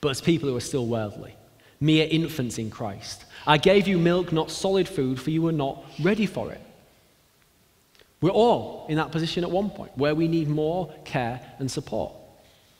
but 0.01 0.09
as 0.09 0.21
people 0.21 0.49
who 0.49 0.55
are 0.55 0.61
still 0.61 0.85
worldly, 0.85 1.35
mere 1.79 2.07
infants 2.09 2.57
in 2.57 2.69
Christ. 2.69 3.25
I 3.47 3.57
gave 3.57 3.87
you 3.87 3.97
milk, 3.97 4.31
not 4.31 4.49
solid 4.49 4.87
food, 4.87 5.19
for 5.19 5.29
you 5.29 5.41
were 5.41 5.51
not 5.51 5.83
ready 6.01 6.25
for 6.25 6.51
it. 6.51 6.61
We're 8.21 8.31
all 8.31 8.85
in 8.89 8.97
that 8.97 9.11
position 9.11 9.43
at 9.43 9.51
one 9.51 9.69
point 9.69 9.91
where 9.97 10.15
we 10.15 10.27
need 10.27 10.47
more 10.47 10.93
care 11.03 11.41
and 11.59 11.69
support. 11.69 12.13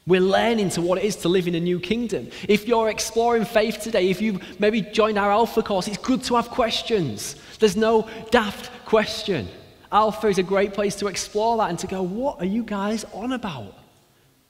We're 0.08 0.22
learning 0.22 0.70
to 0.72 0.82
what 0.82 1.00
it 1.00 1.04
is 1.04 1.16
to 1.18 1.30
live 1.30 1.48
in 1.48 1.56
a 1.56 1.60
new 1.60 1.80
kingdom. 1.80 2.30
If 2.48 2.68
you're 2.68 2.90
exploring 2.90 3.46
faith 3.46 3.80
today, 3.80 4.10
if 4.10 4.22
you've 4.22 4.60
maybe 4.60 4.82
joined 4.82 5.18
our 5.18 5.32
Alpha 5.32 5.64
course, 5.64 5.88
it's 5.88 5.98
good 5.98 6.24
to 6.24 6.36
have 6.36 6.50
questions. 6.50 7.36
There's 7.60 7.76
no 7.76 8.08
daft 8.30 8.72
question. 8.86 9.48
Alpha 9.92 10.28
is 10.28 10.38
a 10.38 10.44
great 10.44 10.74
place 10.74 10.96
to 10.98 11.08
explore 11.08 11.58
that 11.58 11.70
and 11.70 11.80
to 11.80 11.88
go, 11.88 12.04
what 12.04 12.40
are 12.40 12.46
you 12.46 12.64
guys 12.64 13.04
on 13.14 13.32
about? 13.32 13.74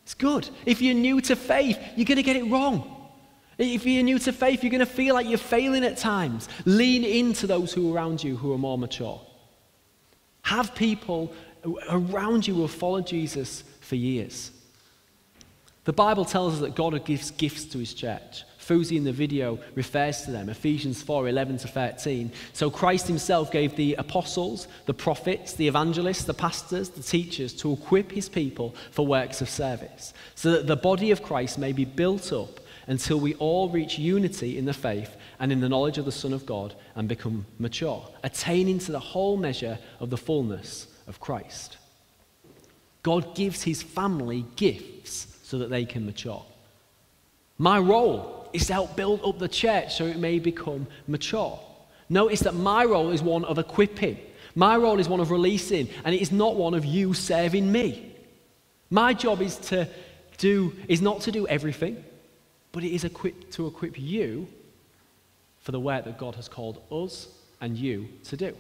It's 0.06 0.14
good. 0.14 0.48
If 0.68 0.82
you're 0.82 0.94
new 0.94 1.20
to 1.22 1.36
faith, 1.36 1.80
you're 1.96 2.06
going 2.06 2.18
to 2.18 2.24
get 2.24 2.36
it 2.36 2.44
wrong. 2.44 2.92
If 3.58 3.88
you're 3.88 4.04
new 4.04 4.20
to 4.20 4.32
faith, 4.32 4.64
you're 4.64 4.70
going 4.70 4.80
to 4.80 4.86
feel 4.86 5.16
like 5.16 5.28
you're 5.28 5.40
failing 5.40 5.84
at 5.84 5.98
times. 5.98 6.48
Lean 6.66 7.04
into 7.04 7.48
those 7.48 7.74
who 7.74 7.92
are 7.92 7.96
around 7.96 8.24
you 8.24 8.38
who 8.38 8.54
are 8.54 8.58
more 8.58 8.78
mature. 8.78 9.20
Have 10.44 10.76
people 10.76 11.34
around 11.90 12.48
you 12.48 12.54
who 12.54 12.62
have 12.62 12.72
followed 12.72 13.08
Jesus 13.08 13.64
for 13.82 13.96
years. 13.96 14.52
The 15.86 15.94
Bible 15.94 16.24
tells 16.24 16.56
us 16.56 16.60
that 16.60 16.76
God 16.76 17.04
gives 17.04 17.32
gifts 17.32 17.66
to 17.66 17.80
his 17.80 17.94
church. 17.94 18.44
Fuzi 18.68 18.98
in 18.98 19.04
the 19.04 19.12
video 19.12 19.60
refers 19.76 20.24
to 20.24 20.32
them, 20.32 20.50
Ephesians 20.50 21.02
4 21.04 21.28
11 21.28 21.60
to 21.60 21.68
13. 21.68 22.32
So 22.54 22.72
Christ 22.72 23.08
himself 23.08 23.52
gave 23.52 23.76
the 23.76 23.94
apostles, 23.96 24.68
the 24.88 24.94
prophets, 24.94 25.54
the 25.54 25.68
evangelists, 25.68 26.24
the 26.24 26.34
pastors, 26.34 26.90
the 26.90 27.04
teachers 27.04 27.54
to 27.56 27.74
equip 27.74 28.12
his 28.12 28.28
people 28.28 28.76
for 28.90 29.06
works 29.06 29.42
of 29.42 29.50
service, 29.50 30.14
so 30.34 30.52
that 30.52 30.66
the 30.66 30.76
body 30.76 31.12
of 31.12 31.22
Christ 31.22 31.60
may 31.60 31.74
be 31.74 31.86
built 31.86 32.34
up 32.34 32.60
until 32.88 33.20
we 33.20 33.36
all 33.36 33.70
reach 33.70 34.00
unity 34.00 34.58
in 34.58 34.66
the 34.66 34.74
faith 34.74 35.16
and 35.40 35.52
in 35.52 35.60
the 35.60 35.70
knowledge 35.70 35.98
of 35.98 36.06
the 36.06 36.12
Son 36.12 36.34
of 36.34 36.46
God 36.46 36.74
and 36.96 37.08
become 37.08 37.46
mature, 37.60 38.08
attaining 38.24 38.80
to 38.80 38.92
the 38.92 39.00
whole 39.00 39.38
measure 39.38 39.78
of 40.00 40.10
the 40.10 40.18
fullness 40.18 40.88
of 41.08 41.20
Christ. 41.20 41.78
God 43.04 43.36
gives 43.36 43.62
his 43.62 43.84
family 43.84 44.46
gifts 44.56 45.28
so 45.44 45.60
that 45.60 45.70
they 45.70 45.86
can 45.86 46.06
mature. 46.06 46.44
My 47.58 47.78
role 47.80 48.35
is 48.56 48.68
to 48.68 48.74
help 48.74 48.96
build 48.96 49.22
up 49.24 49.40
the 49.40 49.48
church 49.48 49.96
so 49.96 50.06
it 50.06 50.18
may 50.18 50.40
become 50.40 50.88
mature. 51.08 51.60
Notice 52.10 52.42
that 52.42 52.56
my 52.56 52.86
role 52.86 53.12
is 53.12 53.22
one 53.22 53.46
of 53.46 53.58
equipping. 53.58 54.18
My 54.56 54.78
role 54.78 55.00
is 55.00 55.10
one 55.10 55.20
of 55.20 55.32
releasing, 55.32 55.90
and 56.04 56.16
it 56.16 56.22
is 56.22 56.32
not 56.32 56.56
one 56.56 56.74
of 56.74 56.86
you 56.86 57.14
serving 57.14 57.70
me. 57.72 58.14
My 58.90 59.14
job 59.14 59.42
is 59.42 59.58
to 59.58 59.88
do 60.38 60.74
is 60.88 61.02
not 61.02 61.22
to 61.22 61.32
do 61.32 61.48
everything, 61.48 62.04
but 62.72 62.84
it 62.84 62.94
is 62.94 63.04
equip, 63.04 63.52
to 63.52 63.68
equip 63.68 64.00
you 64.00 64.48
for 65.62 65.72
the 65.72 65.80
work 65.80 66.06
that 66.06 66.18
God 66.18 66.36
has 66.36 66.48
called 66.48 66.82
us 66.92 67.28
and 67.60 67.78
you 67.78 68.08
to 68.26 68.38
do. 68.38 68.56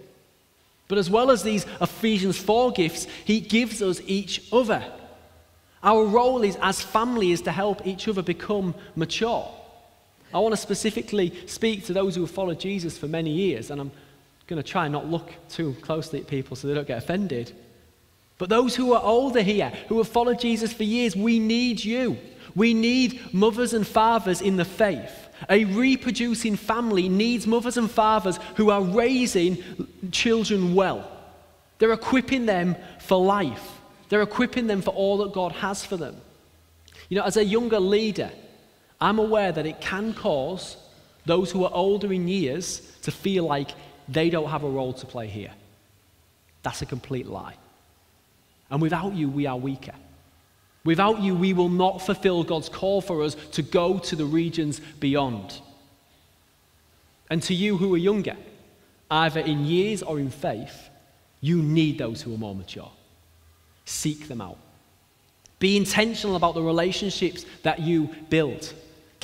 But 0.88 0.98
as 0.98 1.10
well 1.10 1.32
as 1.32 1.44
these 1.44 1.66
Ephesians 1.82 2.38
4 2.38 2.72
gifts, 2.72 3.08
he 3.25 3.40
gives 3.40 3.82
us 3.82 4.02
each 4.06 4.42
other. 4.52 4.84
Our 5.84 6.06
role 6.06 6.44
is 6.44 6.58
as 6.62 6.82
family 6.82 7.32
is 7.32 7.42
to 7.44 7.52
help 7.52 7.86
each 7.86 8.08
other 8.08 8.22
become 8.22 8.74
mature. 8.96 9.52
I 10.34 10.39
want 10.39 10.53
to 10.53 10.58
specifically 10.58 11.34
speak 11.48 11.86
to 11.86 11.94
those 11.94 12.15
who 12.15 12.22
have 12.22 12.32
followed 12.32 12.60
Jesus 12.60 12.98
for 12.98 13.08
many 13.08 13.32
years, 13.32 13.72
and 13.72 13.79
I'm 13.79 13.91
going 14.48 14.62
to 14.62 14.67
try 14.67 14.86
and 14.86 14.94
not 14.94 15.08
look 15.08 15.32
too 15.50 15.75
closely 15.82 16.20
at 16.20 16.27
people 16.27 16.55
so 16.55 16.67
they 16.67 16.74
don't 16.74 16.88
get 16.88 16.98
offended. 16.98 17.51
But 18.38 18.50
those 18.50 18.75
who 18.75 18.94
are 18.94 19.01
older 19.01 19.41
here, 19.41 19.70
who 19.88 19.98
have 19.98 20.08
followed 20.08 20.39
Jesus 20.39 20.74
for 20.74 20.84
years, 20.84 21.15
we 21.15 21.39
need 21.39 21.84
you. 21.84 22.17
We 22.53 22.74
need 22.74 23.34
mothers 23.34 23.74
and 23.74 23.86
fathers 23.86 24.41
in 24.41 24.58
the 24.58 24.65
faith. 24.65 25.29
A 25.50 25.65
reproducing 25.65 26.55
family 26.55 27.10
needs 27.10 27.46
mothers 27.46 27.77
and 27.77 27.89
fathers 27.89 28.39
who 28.55 28.70
are 28.70 28.82
raising 28.82 29.58
children 30.12 30.74
well. 30.74 31.12
They're 31.77 31.91
equipping 31.91 32.46
them 32.46 32.75
for 33.00 33.24
life, 33.24 33.79
they're 34.10 34.22
equipping 34.22 34.67
them 34.67 34.82
for 34.82 34.91
all 34.91 35.17
that 35.17 35.34
God 35.34 35.51
has 35.53 35.84
for 35.84 35.98
them. 35.98 36.15
You 37.10 37.17
know, 37.17 37.24
as 37.24 37.38
a 37.38 37.44
younger 37.44 37.79
leader, 37.79 38.32
I'm 39.00 39.20
aware 39.20 39.52
that 39.52 39.66
it 39.66 39.82
can 39.82 40.14
cause 40.14 40.78
those 41.25 41.52
who 41.52 41.66
are 41.66 41.72
older 41.74 42.14
in 42.14 42.28
years 42.28 42.80
to 43.02 43.12
feel 43.12 43.46
like 43.46 43.72
they 44.08 44.30
don't 44.30 44.50
have 44.50 44.64
a 44.64 44.70
role 44.70 44.94
to 44.94 45.06
play 45.06 45.28
here. 45.28 45.52
That's 46.64 46.82
a 46.82 46.86
complete 46.86 47.28
lie. 47.28 47.56
And 48.70 48.82
without 48.82 49.14
you, 49.14 49.30
we 49.30 49.46
are 49.46 49.58
weaker. 49.58 49.94
Without 50.84 51.22
you, 51.22 51.36
we 51.36 51.54
will 51.54 51.70
not 51.70 52.02
fulfill 52.02 52.44
God's 52.44 52.70
call 52.70 53.02
for 53.02 53.24
us 53.24 53.36
to 53.54 53.62
go 53.62 53.98
to 54.00 54.16
the 54.16 54.25
regions 54.25 54.80
beyond. 55.00 55.60
And 57.30 57.42
to 57.44 57.54
you 57.56 57.78
who 57.78 57.94
are 57.96 57.98
younger, 57.98 58.38
either 59.10 59.40
in 59.40 59.66
years 59.66 60.04
or 60.04 60.20
in 60.20 60.30
faith, 60.30 60.90
you 61.42 61.62
need 61.62 61.98
those 61.98 62.22
who 62.22 62.34
are 62.34 62.38
more 62.38 62.56
mature. 62.56 62.92
Seek 63.86 64.28
them 64.28 64.42
out. 64.42 64.58
Be 65.60 65.78
intentional 65.78 66.36
about 66.36 66.54
the 66.54 66.62
relationships 66.62 67.46
that 67.64 67.80
you 67.80 68.10
build. 68.30 68.74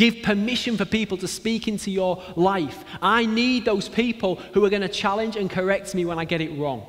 Give 0.01 0.23
permission 0.23 0.77
for 0.77 0.85
people 0.85 1.15
to 1.17 1.27
speak 1.27 1.67
into 1.67 1.91
your 1.91 2.23
life. 2.35 2.85
I 3.03 3.27
need 3.27 3.65
those 3.65 3.87
people 3.87 4.37
who 4.51 4.65
are 4.65 4.69
going 4.71 4.81
to 4.81 4.89
challenge 4.89 5.35
and 5.35 5.47
correct 5.47 5.93
me 5.93 6.05
when 6.05 6.17
I 6.17 6.25
get 6.25 6.41
it 6.41 6.57
wrong. 6.57 6.87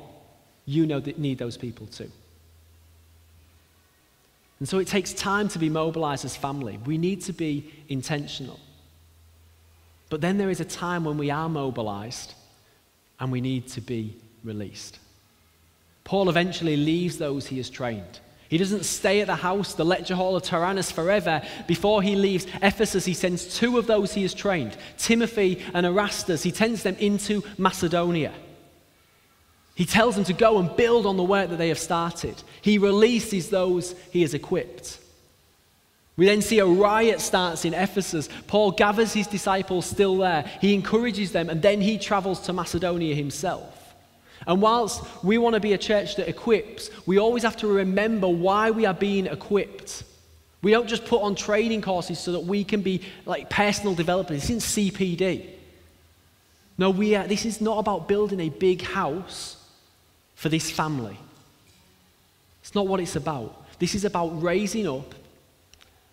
You 0.65 0.87
know 0.87 0.99
that 0.99 1.19
need 1.19 1.37
those 1.37 1.55
people 1.55 1.85
too. 1.85 2.09
And 4.57 4.67
so 4.67 4.79
it 4.79 4.87
takes 4.87 5.13
time 5.13 5.47
to 5.49 5.59
be 5.59 5.69
mobilized 5.69 6.25
as 6.25 6.35
family. 6.35 6.79
We 6.87 6.97
need 6.97 7.21
to 7.25 7.33
be 7.33 7.71
intentional. 7.87 8.59
But 10.09 10.21
then 10.21 10.39
there 10.39 10.49
is 10.49 10.59
a 10.59 10.65
time 10.65 11.03
when 11.03 11.19
we 11.19 11.29
are 11.29 11.49
mobilized 11.49 12.33
and 13.19 13.31
we 13.31 13.41
need 13.41 13.67
to 13.67 13.81
be 13.81 14.17
released. 14.43 14.97
Paul 16.03 16.29
eventually 16.29 16.77
leaves 16.77 17.19
those 17.19 17.45
he 17.45 17.57
has 17.57 17.69
trained. 17.69 18.21
He 18.53 18.59
doesn't 18.59 18.85
stay 18.85 19.19
at 19.19 19.25
the 19.25 19.35
house, 19.35 19.73
the 19.73 19.83
lecture 19.83 20.13
hall 20.13 20.35
of 20.35 20.43
Tyrannus 20.43 20.91
forever. 20.91 21.41
Before 21.65 22.03
he 22.03 22.15
leaves 22.15 22.45
Ephesus, 22.61 23.03
he 23.03 23.15
sends 23.15 23.57
two 23.57 23.79
of 23.79 23.87
those 23.87 24.13
he 24.13 24.21
has 24.21 24.35
trained, 24.35 24.77
Timothy 24.95 25.63
and 25.73 25.87
Erastus. 25.87 26.43
He 26.43 26.51
sends 26.51 26.83
them 26.83 26.95
into 26.99 27.41
Macedonia. 27.57 28.31
He 29.73 29.85
tells 29.85 30.13
them 30.13 30.23
to 30.25 30.33
go 30.33 30.59
and 30.59 30.75
build 30.75 31.07
on 31.07 31.17
the 31.17 31.23
work 31.23 31.49
that 31.49 31.55
they 31.55 31.69
have 31.69 31.79
started. 31.79 32.43
He 32.61 32.77
releases 32.77 33.49
those 33.49 33.95
he 34.11 34.21
has 34.21 34.35
equipped. 34.35 34.99
We 36.15 36.27
then 36.27 36.43
see 36.43 36.59
a 36.59 36.65
riot 36.67 37.21
starts 37.21 37.65
in 37.65 37.73
Ephesus. 37.73 38.29
Paul 38.45 38.69
gathers 38.69 39.13
his 39.13 39.25
disciples 39.25 39.87
still 39.87 40.17
there. 40.17 40.45
He 40.61 40.75
encourages 40.75 41.31
them, 41.31 41.49
and 41.49 41.59
then 41.63 41.81
he 41.81 41.97
travels 41.97 42.39
to 42.41 42.53
Macedonia 42.53 43.15
himself. 43.15 43.82
And 44.45 44.61
whilst 44.61 45.03
we 45.23 45.37
want 45.37 45.53
to 45.53 45.59
be 45.59 45.73
a 45.73 45.77
church 45.77 46.15
that 46.17 46.27
equips, 46.27 46.89
we 47.05 47.17
always 47.19 47.43
have 47.43 47.57
to 47.57 47.67
remember 47.67 48.27
why 48.27 48.71
we 48.71 48.85
are 48.85 48.93
being 48.93 49.25
equipped. 49.27 50.03
We 50.61 50.71
don't 50.71 50.87
just 50.87 51.05
put 51.05 51.21
on 51.21 51.35
training 51.35 51.81
courses 51.81 52.19
so 52.19 52.31
that 52.33 52.41
we 52.41 52.63
can 52.63 52.81
be 52.81 53.01
like 53.25 53.49
personal 53.49 53.95
developers. 53.95 54.41
This 54.41 54.49
isn't 54.49 54.93
CPD. 54.93 55.49
No, 56.77 56.89
we 56.89 57.15
are, 57.15 57.27
this 57.27 57.45
is 57.45 57.61
not 57.61 57.79
about 57.79 58.07
building 58.07 58.39
a 58.39 58.49
big 58.49 58.81
house 58.81 59.57
for 60.35 60.49
this 60.49 60.71
family. 60.71 61.17
It's 62.61 62.75
not 62.75 62.87
what 62.87 62.99
it's 62.99 63.15
about. 63.15 63.65
This 63.79 63.93
is 63.93 64.05
about 64.05 64.41
raising 64.41 64.87
up, 64.87 65.13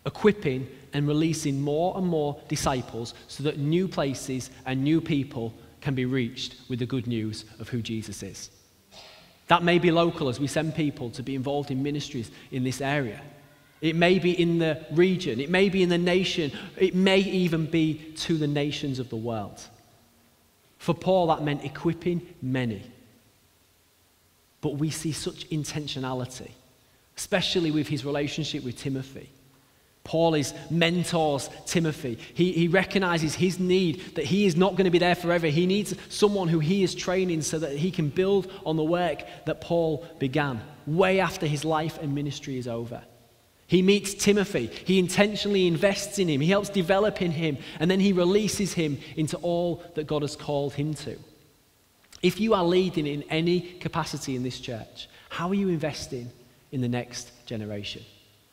equipping, 0.05 0.69
and 0.93 1.07
releasing 1.07 1.61
more 1.61 1.97
and 1.97 2.07
more 2.07 2.41
disciples 2.49 3.15
so 3.29 3.45
that 3.45 3.59
new 3.59 3.87
places 3.87 4.51
and 4.67 4.83
new 4.83 5.01
people 5.01 5.55
can 5.81 5.95
be 5.95 6.05
reached 6.05 6.57
with 6.69 6.79
the 6.79 6.87
good 6.87 7.07
news 7.07 7.45
of 7.59 7.69
who 7.69 7.83
Jesus 7.83 8.23
is. 8.23 8.51
That 9.49 9.65
may 9.65 9.79
be 9.79 9.91
local 9.91 10.29
as 10.29 10.39
we 10.39 10.47
send 10.47 10.75
people 10.75 11.11
to 11.11 11.23
be 11.23 11.35
involved 11.35 11.71
in 11.71 11.83
ministries 11.83 12.31
in 12.53 12.63
this 12.63 12.81
area. 12.81 13.21
It 13.81 13.97
may 13.97 14.19
be 14.19 14.39
in 14.41 14.59
the 14.59 14.85
region, 14.93 15.41
it 15.41 15.51
may 15.51 15.69
be 15.69 15.83
in 15.83 15.89
the 15.89 15.99
nation, 15.99 16.53
it 16.77 16.95
may 16.95 17.19
even 17.19 17.67
be 17.67 17.95
to 18.19 18.37
the 18.37 18.47
nations 18.47 18.99
of 18.99 19.09
the 19.09 19.17
world. 19.17 19.61
For 20.79 20.95
Paul, 20.95 21.29
that 21.29 21.43
meant 21.43 21.65
equipping 21.65 22.27
many. 22.41 22.83
But 24.61 24.77
we 24.77 24.91
see 24.91 25.13
such 25.13 25.49
intentionality, 25.49 26.51
especially 27.17 27.71
with 27.71 27.89
his 27.89 28.05
relationship 28.05 28.63
with 28.63 28.79
Timothy. 28.79 29.31
Paul 30.05 30.35
is 30.35 30.55
mentors 30.71 31.51
Timothy. 31.67 32.19
He, 32.35 32.53
he 32.53 32.69
recognizes 32.69 33.35
his 33.35 33.61
need 33.61 34.17
that 34.17 34.25
he 34.25 34.47
is 34.47 34.57
not 34.57 34.73
going 34.73 34.87
to 34.87 34.91
be 34.91 34.99
there 34.99 35.15
forever. 35.15 35.47
He 35.47 35.67
needs 35.67 35.95
someone 36.09 36.49
who 36.49 36.59
he 36.59 36.83
is 36.83 36.95
training 36.95 37.43
so 37.43 37.59
that 37.59 37.77
he 37.77 37.91
can 37.91 38.09
build 38.09 38.51
on 38.65 38.77
the 38.77 38.85
work 38.85 39.23
that 39.47 39.61
Paul 39.61 40.07
began 40.19 40.61
way 40.87 41.21
after 41.21 41.47
his 41.47 41.65
life 41.65 41.99
and 42.01 42.15
ministry 42.15 42.59
is 42.59 42.67
over. 42.67 43.03
He 43.67 43.83
meets 43.83 44.15
Timothy. 44.15 44.67
He 44.67 44.99
intentionally 44.99 45.69
invests 45.69 46.19
in 46.19 46.29
him. 46.29 46.41
He 46.41 46.51
helps 46.51 46.71
develop 46.71 47.23
in 47.23 47.31
him. 47.31 47.57
And 47.79 47.89
then 47.89 48.01
he 48.01 48.13
releases 48.13 48.73
him 48.73 48.99
into 49.17 49.37
all 49.37 49.85
that 49.95 50.09
God 50.09 50.23
has 50.23 50.35
called 50.35 50.75
him 50.75 50.95
to. 50.95 51.17
If 52.21 52.41
you 52.41 52.55
are 52.55 52.65
leading 52.65 53.07
in 53.07 53.23
any 53.25 53.61
capacity 53.61 54.35
in 54.35 54.43
this 54.43 54.59
church, 54.59 55.09
how 55.29 55.49
are 55.51 55.55
you 55.55 55.69
investing 55.69 56.33
in 56.73 56.81
the 56.81 56.89
next 56.89 57.31
generation? 57.47 58.03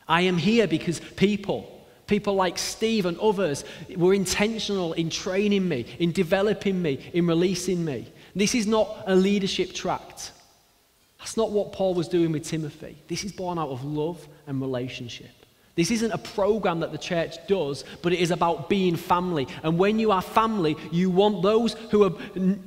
I 0.08 0.22
am 0.22 0.38
here 0.38 0.68
because 0.68 1.00
people, 1.16 1.86
people 2.08 2.36
like 2.36 2.58
Steve 2.58 3.06
and 3.06 3.18
others, 3.20 3.64
were 3.96 4.14
intentional 4.14 4.94
in 4.94 5.10
training 5.10 5.68
me, 5.68 5.86
in 6.00 6.12
developing 6.12 6.82
me, 6.82 7.10
in 7.14 7.28
releasing 7.28 7.84
me. 7.84 8.12
This 8.36 8.56
is 8.56 8.68
not 8.68 9.04
a 9.06 9.16
leadership 9.16 9.74
tract. 9.74 10.32
That's 11.20 11.36
not 11.36 11.52
what 11.52 11.74
Paul 11.74 11.94
was 11.94 12.08
doing 12.08 12.32
with 12.32 12.44
Timothy. 12.46 12.98
This 13.08 13.24
is 13.24 13.32
born 13.32 13.58
out 13.58 13.70
of 13.70 13.84
love 13.84 14.26
and 14.46 14.62
relationship. 14.62 15.37
This 15.78 15.92
isn't 15.92 16.12
a 16.12 16.18
program 16.18 16.80
that 16.80 16.92
the 16.92 16.98
church 16.98 17.36
does, 17.46 17.86
but 18.02 18.12
it 18.12 18.20
is 18.20 18.32
about 18.32 18.68
being 18.68 18.96
family. 18.96 19.48
And 19.62 19.78
when 19.78 20.00
you 20.00 20.12
are 20.12 20.24
family, 20.24 20.76
you 20.92 21.12
want 21.12 21.44
those 21.44 21.76
who 21.92 22.04
are 22.04 22.14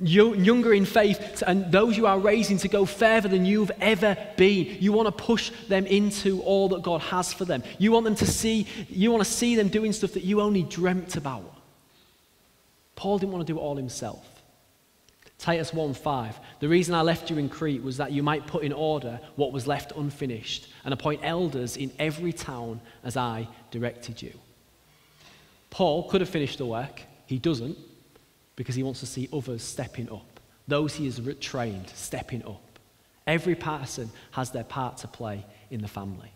younger 0.01 0.73
in 0.73 0.85
faith 0.85 1.43
and 1.45 1.69
those 1.73 1.97
you 1.97 2.07
are 2.07 2.17
raising 2.17 2.57
to 2.59 2.69
go 2.69 2.85
further 2.85 3.27
than 3.27 3.45
you've 3.45 3.71
ever 3.81 4.15
been. 4.37 4.77
You 4.79 4.93
want 4.93 5.07
to 5.07 5.23
push 5.23 5.51
them 5.67 5.85
into 5.87 6.41
all 6.43 6.69
that 6.69 6.83
God 6.83 7.01
has 7.01 7.33
for 7.33 7.43
them. 7.43 7.63
You 7.77 7.91
want 7.91 8.05
them 8.05 8.15
to 8.15 8.25
see, 8.25 8.65
you 8.87 9.11
want 9.11 9.25
to 9.25 9.29
see 9.29 9.57
them 9.57 9.67
doing 9.67 9.91
stuff 9.91 10.13
that 10.13 10.23
you 10.23 10.39
only 10.39 10.63
dreamt 10.63 11.17
about. 11.17 11.53
Paul 12.95 13.17
didn't 13.17 13.33
want 13.33 13.45
to 13.45 13.53
do 13.53 13.59
it 13.59 13.61
all 13.61 13.75
himself. 13.75 14.25
Titus 15.41 15.71
1:5 15.71 16.35
The 16.59 16.69
reason 16.69 16.93
I 16.93 17.01
left 17.01 17.31
you 17.31 17.37
in 17.39 17.49
Crete 17.49 17.81
was 17.81 17.97
that 17.97 18.11
you 18.11 18.21
might 18.21 18.45
put 18.45 18.63
in 18.63 18.71
order 18.71 19.19
what 19.37 19.51
was 19.51 19.65
left 19.65 19.91
unfinished 19.93 20.67
and 20.85 20.93
appoint 20.93 21.21
elders 21.23 21.77
in 21.77 21.91
every 21.97 22.31
town 22.31 22.79
as 23.03 23.17
I 23.17 23.47
directed 23.71 24.21
you. 24.21 24.33
Paul 25.71 26.07
could 26.09 26.21
have 26.21 26.29
finished 26.29 26.59
the 26.59 26.67
work. 26.67 27.01
He 27.25 27.39
doesn't 27.39 27.75
because 28.55 28.75
he 28.75 28.83
wants 28.83 28.99
to 28.99 29.07
see 29.07 29.27
others 29.33 29.63
stepping 29.63 30.11
up. 30.11 30.39
Those 30.67 30.93
he 30.93 31.05
has 31.05 31.19
trained 31.39 31.89
stepping 31.89 32.45
up. 32.45 32.61
Every 33.25 33.55
person 33.55 34.11
has 34.31 34.51
their 34.51 34.63
part 34.63 34.97
to 34.97 35.07
play 35.07 35.43
in 35.71 35.81
the 35.81 35.87
family. 35.87 36.31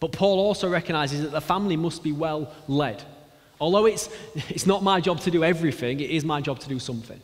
But 0.00 0.12
Paul 0.12 0.38
also 0.38 0.70
recognizes 0.70 1.20
that 1.20 1.32
the 1.32 1.40
family 1.42 1.76
must 1.76 2.02
be 2.02 2.12
well 2.12 2.50
led. 2.66 3.02
Although 3.60 3.84
it's, 3.84 4.08
it's 4.48 4.66
not 4.66 4.82
my 4.82 5.02
job 5.02 5.20
to 5.20 5.30
do 5.30 5.44
everything, 5.44 6.00
it 6.00 6.08
is 6.08 6.24
my 6.24 6.40
job 6.40 6.60
to 6.60 6.68
do 6.70 6.78
something. 6.78 7.20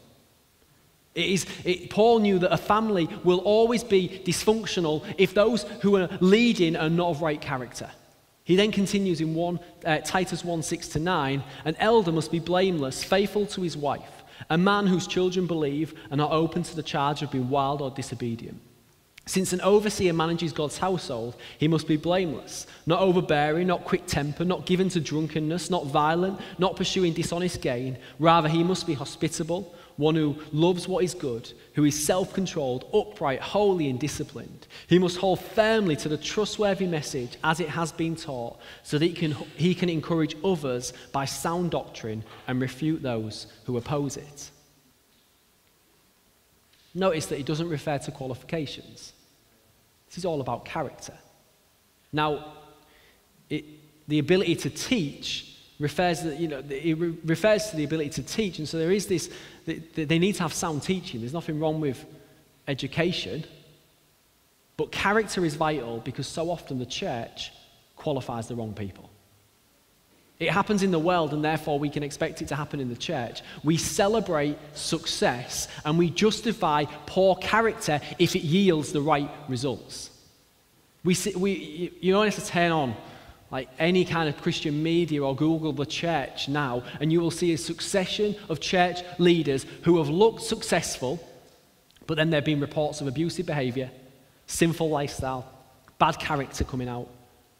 It 1.14 1.26
is, 1.26 1.46
it, 1.64 1.90
Paul 1.90 2.20
knew 2.20 2.38
that 2.38 2.52
a 2.52 2.56
family 2.56 3.08
will 3.24 3.38
always 3.38 3.82
be 3.82 4.22
dysfunctional 4.24 5.04
if 5.18 5.34
those 5.34 5.64
who 5.82 5.96
are 5.96 6.08
leading 6.20 6.76
are 6.76 6.88
not 6.88 7.08
of 7.08 7.22
right 7.22 7.40
character. 7.40 7.90
He 8.44 8.56
then 8.56 8.72
continues 8.72 9.20
in 9.20 9.34
1, 9.34 9.60
uh, 9.84 9.98
Titus 9.98 10.44
1 10.44 10.62
6 10.62 10.88
to 10.88 10.98
9 10.98 11.42
An 11.64 11.76
elder 11.76 12.12
must 12.12 12.30
be 12.30 12.38
blameless, 12.38 13.02
faithful 13.02 13.46
to 13.46 13.62
his 13.62 13.76
wife, 13.76 14.24
a 14.48 14.58
man 14.58 14.86
whose 14.86 15.06
children 15.06 15.46
believe 15.46 15.94
and 16.10 16.20
are 16.20 16.32
open 16.32 16.62
to 16.62 16.76
the 16.76 16.82
charge 16.82 17.22
of 17.22 17.30
being 17.32 17.50
wild 17.50 17.82
or 17.82 17.90
disobedient. 17.90 18.60
Since 19.26 19.52
an 19.52 19.60
overseer 19.60 20.12
manages 20.12 20.52
God's 20.52 20.78
household, 20.78 21.36
he 21.58 21.68
must 21.68 21.86
be 21.86 21.96
blameless, 21.96 22.66
not 22.86 23.00
overbearing, 23.00 23.68
not 23.68 23.84
quick 23.84 24.06
tempered, 24.06 24.48
not 24.48 24.66
given 24.66 24.88
to 24.88 25.00
drunkenness, 25.00 25.70
not 25.70 25.86
violent, 25.86 26.40
not 26.58 26.74
pursuing 26.74 27.12
dishonest 27.12 27.60
gain. 27.60 27.98
Rather, 28.18 28.48
he 28.48 28.64
must 28.64 28.86
be 28.86 28.94
hospitable 28.94 29.72
one 29.96 30.14
who 30.14 30.36
loves 30.52 30.88
what 30.88 31.04
is 31.04 31.14
good, 31.14 31.52
who 31.74 31.84
is 31.84 32.06
self 32.06 32.32
controlled, 32.32 32.86
upright, 32.94 33.40
holy, 33.40 33.88
and 33.88 33.98
disciplined. 33.98 34.66
He 34.88 34.98
must 34.98 35.18
hold 35.18 35.40
firmly 35.40 35.96
to 35.96 36.08
the 36.08 36.16
trustworthy 36.16 36.86
message 36.86 37.36
as 37.44 37.60
it 37.60 37.68
has 37.68 37.92
been 37.92 38.16
taught, 38.16 38.58
so 38.82 38.98
that 38.98 39.04
he 39.04 39.12
can, 39.12 39.32
he 39.56 39.74
can 39.74 39.88
encourage 39.88 40.36
others 40.44 40.92
by 41.12 41.24
sound 41.24 41.70
doctrine 41.70 42.24
and 42.46 42.60
refute 42.60 43.02
those 43.02 43.46
who 43.64 43.76
oppose 43.76 44.16
it. 44.16 44.50
Notice 46.94 47.26
that 47.26 47.36
he 47.36 47.44
doesn't 47.44 47.68
refer 47.68 47.98
to 47.98 48.10
qualifications. 48.10 49.12
This 50.08 50.18
is 50.18 50.24
all 50.24 50.40
about 50.40 50.64
character. 50.64 51.14
Now, 52.12 52.54
it, 53.48 53.64
the 54.08 54.18
ability 54.18 54.56
to 54.56 54.70
teach 54.70 55.49
refers 55.80 56.22
you 56.24 56.46
know, 56.46 56.62
it 56.68 56.96
refers 57.24 57.70
to 57.70 57.76
the 57.76 57.84
ability 57.84 58.10
to 58.10 58.22
teach. 58.22 58.58
And 58.58 58.68
so 58.68 58.78
there 58.78 58.92
is 58.92 59.06
this, 59.06 59.30
they 59.64 60.18
need 60.18 60.34
to 60.34 60.42
have 60.42 60.52
sound 60.52 60.82
teaching. 60.82 61.20
There's 61.20 61.32
nothing 61.32 61.58
wrong 61.58 61.80
with 61.80 62.04
education. 62.68 63.44
But 64.76 64.92
character 64.92 65.44
is 65.44 65.56
vital 65.56 65.98
because 65.98 66.26
so 66.26 66.50
often 66.50 66.78
the 66.78 66.86
church 66.86 67.50
qualifies 67.96 68.46
the 68.46 68.54
wrong 68.54 68.74
people. 68.74 69.10
It 70.38 70.50
happens 70.50 70.82
in 70.82 70.90
the 70.90 70.98
world, 70.98 71.34
and 71.34 71.44
therefore 71.44 71.78
we 71.78 71.90
can 71.90 72.02
expect 72.02 72.40
it 72.40 72.48
to 72.48 72.56
happen 72.56 72.80
in 72.80 72.88
the 72.88 72.96
church. 72.96 73.42
We 73.62 73.76
celebrate 73.76 74.56
success 74.72 75.68
and 75.84 75.98
we 75.98 76.08
justify 76.08 76.84
poor 77.04 77.36
character 77.36 78.00
if 78.18 78.34
it 78.34 78.42
yields 78.42 78.92
the 78.92 79.02
right 79.02 79.30
results. 79.48 80.10
We, 81.04 81.16
we, 81.36 81.92
you 82.00 82.14
only 82.14 82.30
have 82.30 82.42
to 82.42 82.46
turn 82.46 82.72
on 82.72 82.96
like 83.50 83.68
any 83.78 84.04
kind 84.04 84.28
of 84.28 84.40
Christian 84.40 84.82
media 84.82 85.24
or 85.24 85.34
Google 85.34 85.72
the 85.72 85.86
church 85.86 86.48
now, 86.48 86.84
and 87.00 87.12
you 87.12 87.20
will 87.20 87.30
see 87.30 87.52
a 87.52 87.58
succession 87.58 88.36
of 88.48 88.60
church 88.60 89.00
leaders 89.18 89.66
who 89.82 89.98
have 89.98 90.08
looked 90.08 90.42
successful, 90.42 91.18
but 92.06 92.16
then 92.16 92.30
there 92.30 92.38
have 92.38 92.44
been 92.44 92.60
reports 92.60 93.00
of 93.00 93.08
abusive 93.08 93.46
behavior, 93.46 93.90
sinful 94.46 94.88
lifestyle, 94.88 95.50
bad 95.98 96.18
character 96.18 96.64
coming 96.64 96.88
out. 96.88 97.08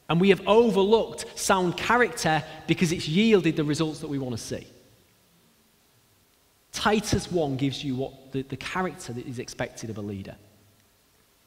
And 0.08 0.20
we 0.20 0.30
have 0.30 0.46
overlooked 0.46 1.38
sound 1.38 1.76
character 1.76 2.42
because 2.66 2.90
it's 2.90 3.08
yielded 3.08 3.56
the 3.56 3.64
results 3.64 4.00
that 4.00 4.08
we 4.08 4.18
want 4.18 4.36
to 4.36 4.42
see. 4.42 4.66
Titus 6.72 7.30
1 7.30 7.56
gives 7.56 7.82
you 7.84 7.96
what 7.96 8.32
the, 8.32 8.42
the 8.42 8.56
character 8.56 9.12
that 9.12 9.26
is 9.26 9.38
expected 9.38 9.90
of 9.90 9.98
a 9.98 10.00
leader. 10.00 10.36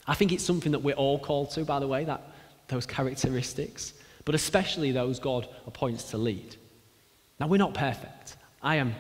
I 0.06 0.16
think 0.16 0.32
it's 0.32 0.44
something 0.44 0.74
that 0.74 0.80
we're 0.80 0.96
all 0.96 1.18
called 1.18 1.52
to, 1.52 1.64
by 1.64 1.80
the 1.80 1.88
way, 1.88 2.04
that, 2.06 2.22
those 2.68 2.86
characteristics, 2.86 3.94
but 4.26 4.36
especially 4.36 4.92
those 4.92 5.20
God 5.20 5.48
appoints 5.66 6.12
to 6.12 6.18
lead. 6.18 6.56
Now, 7.40 7.48
we're 7.48 7.58
not 7.58 7.74
perfect. 7.74 8.38
I 8.62 8.78
am 8.78 8.96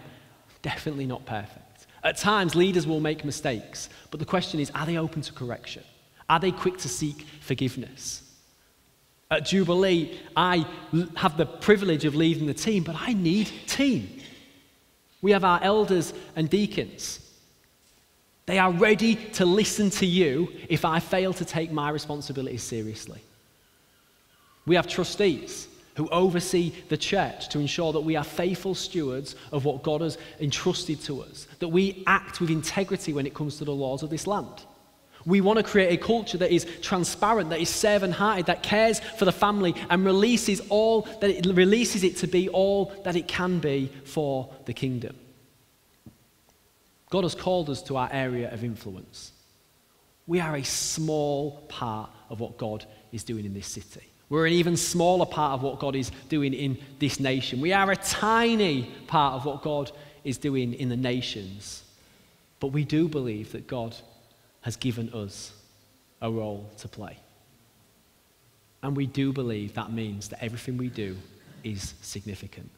definitely 0.61 1.05
not 1.05 1.25
perfect. 1.25 1.87
At 2.03 2.17
times, 2.17 2.55
leaders 2.55 2.85
will 2.85 2.99
make 2.99 3.23
mistakes, 3.23 3.89
but 4.11 4.19
the 4.19 4.25
question 4.25 4.59
is 4.59 4.69
are 4.71 4.85
they 4.85 4.97
open 4.97 5.21
to 5.21 5.33
correction? 5.33 5.83
Are 6.29 6.39
they 6.39 6.51
quick 6.51 6.77
to 6.79 6.89
seek 6.89 7.25
forgiveness? 7.41 8.21
At 9.31 9.45
Jubilee, 9.45 10.19
I 10.35 10.65
have 11.15 11.37
the 11.37 11.45
privilege 11.45 12.05
of 12.05 12.15
leading 12.15 12.45
the 12.45 12.53
team, 12.53 12.83
but 12.83 12.95
I 12.99 13.13
need 13.13 13.47
team. 13.67 14.09
We 15.21 15.31
have 15.31 15.43
our 15.43 15.59
elders 15.63 16.13
and 16.35 16.49
deacons. 16.49 17.19
They 18.45 18.59
are 18.59 18.71
ready 18.71 19.15
to 19.33 19.45
listen 19.45 19.89
to 19.91 20.05
you 20.05 20.49
if 20.69 20.83
I 20.83 20.99
fail 20.99 21.33
to 21.33 21.45
take 21.45 21.71
my 21.71 21.89
responsibilities 21.89 22.61
seriously. 22.61 23.21
We 24.65 24.75
have 24.75 24.87
trustees 24.87 25.67
who 25.95 26.07
oversee 26.09 26.73
the 26.89 26.97
church 26.97 27.49
to 27.49 27.59
ensure 27.59 27.93
that 27.93 28.01
we 28.01 28.15
are 28.15 28.23
faithful 28.23 28.73
stewards 28.73 29.35
of 29.51 29.65
what 29.65 29.83
God 29.83 30.01
has 30.01 30.17
entrusted 30.39 31.01
to 31.01 31.21
us, 31.21 31.47
that 31.59 31.67
we 31.67 32.03
act 32.07 32.41
with 32.41 32.49
integrity 32.49 33.13
when 33.13 33.27
it 33.27 33.33
comes 33.33 33.57
to 33.57 33.65
the 33.65 33.73
laws 33.73 34.01
of 34.01 34.09
this 34.09 34.25
land. 34.25 34.63
We 35.25 35.39
want 35.39 35.57
to 35.57 35.63
create 35.63 35.93
a 35.93 36.03
culture 36.03 36.37
that 36.39 36.51
is 36.51 36.65
transparent, 36.81 37.49
that 37.51 37.61
is 37.61 37.69
servant 37.69 38.13
hearted, 38.13 38.47
that 38.47 38.63
cares 38.63 38.99
for 38.99 39.25
the 39.25 39.31
family 39.31 39.73
and 39.89 40.03
releases 40.03 40.59
all 40.69 41.03
that 41.21 41.29
it 41.29 41.45
releases 41.45 42.03
it 42.03 42.17
to 42.17 42.27
be 42.27 42.49
all 42.49 42.93
that 43.03 43.15
it 43.15 43.27
can 43.27 43.59
be 43.59 43.91
for 44.03 44.53
the 44.65 44.73
kingdom. 44.73 45.15
God 47.09 47.23
has 47.23 47.35
called 47.35 47.69
us 47.69 47.81
to 47.83 47.95
our 47.95 48.09
area 48.11 48.51
of 48.51 48.63
influence. 48.63 49.31
We 50.25 50.39
are 50.39 50.55
a 50.55 50.63
small 50.63 51.61
part 51.69 52.09
of 52.29 52.39
what 52.39 52.57
God 52.57 52.85
is 53.11 53.23
doing 53.23 53.45
in 53.45 53.53
this 53.53 53.67
city. 53.67 54.12
We're 54.29 54.47
an 54.47 54.53
even 54.53 54.77
smaller 54.77 55.25
part 55.25 55.53
of 55.53 55.63
what 55.63 55.79
God 55.79 55.95
is 55.95 56.11
doing 56.29 56.53
in 56.53 56.77
this 56.99 57.19
nation. 57.19 57.61
We 57.61 57.73
are 57.73 57.91
a 57.91 57.95
tiny 57.95 58.89
part 59.07 59.35
of 59.35 59.45
what 59.45 59.61
God 59.61 59.91
is 60.23 60.37
doing 60.37 60.73
in 60.73 60.89
the 60.89 60.97
nations. 60.97 61.83
But 62.59 62.67
we 62.67 62.85
do 62.85 63.07
believe 63.07 63.51
that 63.51 63.67
God 63.67 63.95
has 64.61 64.75
given 64.75 65.13
us 65.13 65.53
a 66.21 66.31
role 66.31 66.69
to 66.77 66.87
play. 66.87 67.17
And 68.81 68.95
we 68.95 69.05
do 69.05 69.31
believe 69.31 69.73
that 69.73 69.91
means 69.91 70.29
that 70.29 70.43
everything 70.43 70.77
we 70.77 70.89
do 70.89 71.17
is 71.63 71.93
significant, 72.01 72.69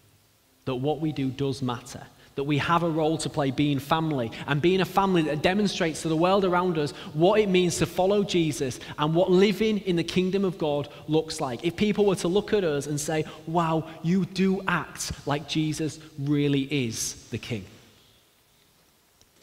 that 0.65 0.75
what 0.75 0.99
we 0.99 1.11
do 1.11 1.29
does 1.29 1.61
matter, 1.61 2.05
that 2.35 2.43
we 2.43 2.57
have 2.57 2.83
a 2.83 2.89
role 2.89 3.17
to 3.17 3.29
play 3.29 3.49
being 3.49 3.79
family 3.79 4.31
and 4.47 4.61
being 4.61 4.81
a 4.81 4.85
family 4.85 5.21
that 5.23 5.41
demonstrates 5.41 6.01
to 6.01 6.09
the 6.09 6.17
world 6.17 6.43
around 6.43 6.77
us 6.77 6.91
what 7.13 7.39
it 7.39 7.49
means 7.49 7.77
to 7.77 7.85
follow 7.85 8.23
Jesus 8.23 8.79
and 8.97 9.15
what 9.15 9.31
living 9.31 9.79
in 9.79 9.95
the 9.95 10.03
kingdom 10.03 10.43
of 10.43 10.57
God 10.57 10.89
looks 11.07 11.39
like. 11.39 11.63
If 11.63 11.75
people 11.75 12.05
were 12.05 12.15
to 12.17 12.27
look 12.27 12.53
at 12.53 12.63
us 12.63 12.87
and 12.87 12.99
say, 12.99 13.25
wow, 13.47 13.87
you 14.03 14.25
do 14.25 14.61
act 14.67 15.13
like 15.25 15.47
Jesus 15.47 15.99
really 16.19 16.63
is 16.63 17.27
the 17.29 17.37
king. 17.37 17.65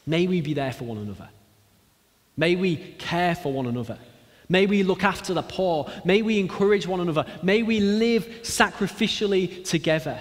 May 0.07 0.27
we 0.27 0.41
be 0.41 0.53
there 0.55 0.73
for 0.73 0.85
one 0.85 0.99
another. 0.99 1.29
May 2.37 2.57
we 2.57 2.77
care 2.77 3.35
for 3.35 3.53
one 3.53 3.67
another. 3.67 3.99
May 4.49 4.67
we 4.67 4.83
look 4.83 5.05
after 5.05 5.33
the 5.33 5.43
poor. 5.43 5.91
May 6.05 6.21
we 6.21 6.39
encourage 6.39 6.87
one 6.87 7.01
another. 7.01 7.25
May 7.43 7.63
we 7.63 7.81
live 7.81 8.27
sacrificially 8.43 9.67
together. 9.67 10.19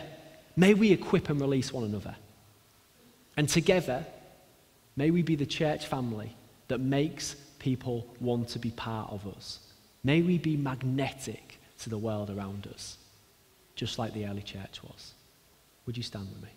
May 0.56 0.74
we 0.74 0.92
equip 0.92 1.30
and 1.30 1.42
release 1.42 1.74
one 1.74 1.84
another. 1.84 2.16
And 3.38 3.48
together, 3.48 4.06
may 4.96 5.12
we 5.12 5.22
be 5.22 5.36
the 5.36 5.46
church 5.46 5.88
family 5.88 6.36
that 6.68 6.80
makes 6.80 7.36
people 7.60 8.08
want 8.20 8.50
to 8.50 8.60
be 8.60 8.72
part 8.72 9.12
of 9.12 9.28
us. 9.28 9.60
May 10.04 10.22
we 10.22 10.38
be 10.38 10.58
magnetic 10.58 11.60
to 11.80 11.90
the 11.90 11.98
world 11.98 12.30
around 12.30 12.68
us, 12.68 12.98
just 13.76 14.00
like 14.00 14.14
the 14.14 14.26
early 14.26 14.42
church 14.42 14.82
was. 14.84 15.14
Would 15.86 15.98
you 15.98 16.04
stand 16.04 16.28
with 16.30 16.42
me? 16.42 16.50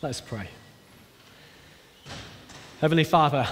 Let's 0.00 0.20
pray. 0.20 0.48
Heavenly 2.80 3.04
Father, 3.04 3.46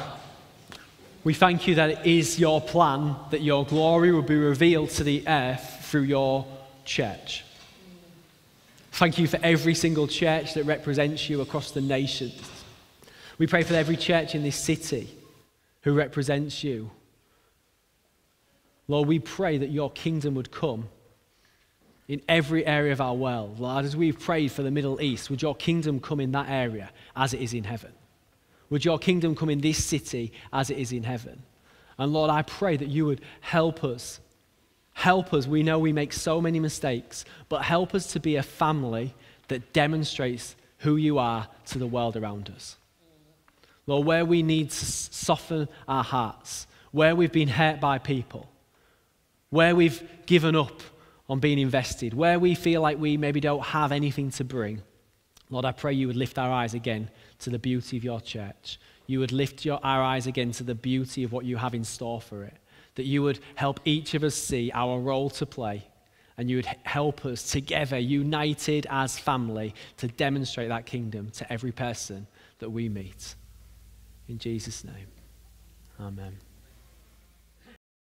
we 1.23 1.35
thank 1.35 1.67
you 1.67 1.75
that 1.75 1.91
it 1.91 2.07
is 2.07 2.39
your 2.39 2.61
plan 2.61 3.15
that 3.31 3.43
your 3.43 3.67
glory 3.67 4.11
will 4.11 4.23
be 4.23 4.37
revealed 4.37 4.91
to 4.91 5.05
the 5.05 5.27
earth 5.29 5.79
through 5.83 6.03
your 6.03 6.47
church. 6.85 7.45
Thank 8.93 9.19
you 9.19 9.27
for 9.27 9.39
every 9.43 9.75
single 9.75 10.09
church 10.09 10.55
that 10.55 10.65
represents 10.65 11.29
you 11.29 11.41
across 11.43 11.73
the 11.73 11.81
nations. 11.81 12.41
We 13.39 13.47
pray 13.47 13.63
for 13.63 13.75
every 13.75 13.97
church 13.97 14.35
in 14.35 14.43
this 14.43 14.57
city 14.57 15.09
who 15.83 15.95
represents 15.95 16.65
you. 16.65 16.91
Lord, 18.89 19.07
we 19.07 19.19
pray 19.19 19.59
that 19.59 19.71
your 19.71 19.91
kingdom 19.91 20.35
would 20.35 20.51
come 20.51 20.89
in 22.09 22.21
every 22.29 22.67
area 22.67 22.93
of 22.93 23.01
our 23.01 23.15
world. 23.15 23.61
Lord, 23.61 23.85
as 23.85 23.97
we've 23.97 24.19
prayed 24.19 24.53
for 24.53 24.63
the 24.63 24.71
Middle 24.71 25.01
East, 25.01 25.31
would 25.31 25.43
your 25.43 25.55
kingdom 25.55 26.01
come 26.01 26.19
in 26.19 26.33
that 26.33 26.49
area 26.49 26.91
as 27.15 27.33
it 27.33 27.41
is 27.41 27.55
in 27.55 27.65
heaven? 27.65 27.93
Would 28.71 28.85
your 28.85 28.99
kingdom 28.99 29.35
come 29.35 29.51
in 29.51 29.61
this 29.61 29.85
city 29.85 30.33
as 30.53 30.71
it 30.71 30.79
is 30.79 30.93
in 30.93 31.03
heaven? 31.03 31.43
And 31.99 32.13
Lord, 32.13 32.31
I 32.31 32.43
pray 32.43 32.77
that 32.77 32.89
you 32.89 33.05
would 33.07 33.21
help 33.41 33.85
us. 33.85 34.21
Help 34.93 35.35
us. 35.35 35.47
We 35.47 35.63
know 35.63 35.79
we 35.79 35.93
make 35.93 36.13
so 36.13 36.41
many 36.41 36.61
mistakes, 36.61 37.25
but 37.49 37.63
help 37.63 37.95
us 37.95 38.13
to 38.13 38.21
be 38.21 38.37
a 38.37 38.43
family 38.43 39.15
that 39.49 39.73
demonstrates 39.73 40.57
who 40.79 40.97
you 40.97 41.19
are 41.19 41.49
to 41.67 41.79
the 41.79 41.87
world 41.87 42.17
around 42.17 42.51
us. 42.55 42.77
Lord, 43.87 44.07
where 44.07 44.25
we 44.25 44.43
need 44.43 44.71
to 44.71 44.87
soften 44.87 45.69
our 45.89 46.05
hearts, 46.05 46.67
where 46.93 47.17
we've 47.17 47.33
been 47.33 47.49
hurt 47.49 47.81
by 47.81 47.99
people, 47.99 48.49
where 49.51 49.75
we've 49.75 50.03
given 50.27 50.55
up 50.55 50.81
on 51.29 51.41
being 51.41 51.59
invested, 51.59 52.15
where 52.15 52.39
we 52.39 52.55
feel 52.55 52.81
like 52.81 52.99
we 52.99 53.17
maybe 53.17 53.41
don't 53.41 53.65
have 53.65 53.91
anything 53.91 54.31
to 54.33 54.45
bring, 54.45 54.81
Lord, 55.51 55.65
I 55.65 55.73
pray 55.73 55.93
you 55.93 56.07
would 56.07 56.17
lift 56.17 56.39
our 56.39 56.51
eyes 56.51 56.75
again 56.75 57.11
to 57.41 57.51
the 57.51 57.59
beauty 57.59 57.97
of 57.97 58.05
your 58.05 58.21
church. 58.21 58.79
You 59.07 59.19
would 59.21 59.33
lift 59.33 59.65
your, 59.65 59.81
our 59.83 60.03
eyes 60.03 60.27
again 60.27 60.53
to 60.53 60.65
the 60.65 60.75
beauty 60.75 61.25
of 61.25 61.33
what 61.33 61.45
you 61.45 61.57
have 61.57 61.75
in 61.75 61.85
store 61.85 62.21
for 62.21 62.45
it. 62.45 62.57
That 62.95 63.05
you 63.05 63.23
would 63.23 63.41
help 63.55 63.81
each 63.85 64.15
of 64.15 64.25
us 64.25 64.35
see 64.35 64.71
our 64.73 65.01
role 65.01 65.31
to 65.31 65.47
play. 65.47 65.87
And 66.37 66.49
you 66.49 66.57
would 66.57 66.69
help 66.85 67.27
us 67.27 67.51
together, 67.51 67.99
united 67.99 68.87
as 68.89 69.19
family, 69.19 69.75
to 69.99 70.09
demonstrate 70.09 70.69
that 70.69 70.87
kingdom 70.87 71.31
to 71.31 71.53
every 71.53 71.73
person 71.73 72.27
that 72.61 72.71
we 72.71 72.89
meet. 72.89 73.35
In 74.29 74.39
Jesus' 74.39 74.85
name, 74.85 75.09
amen. 76.01 76.39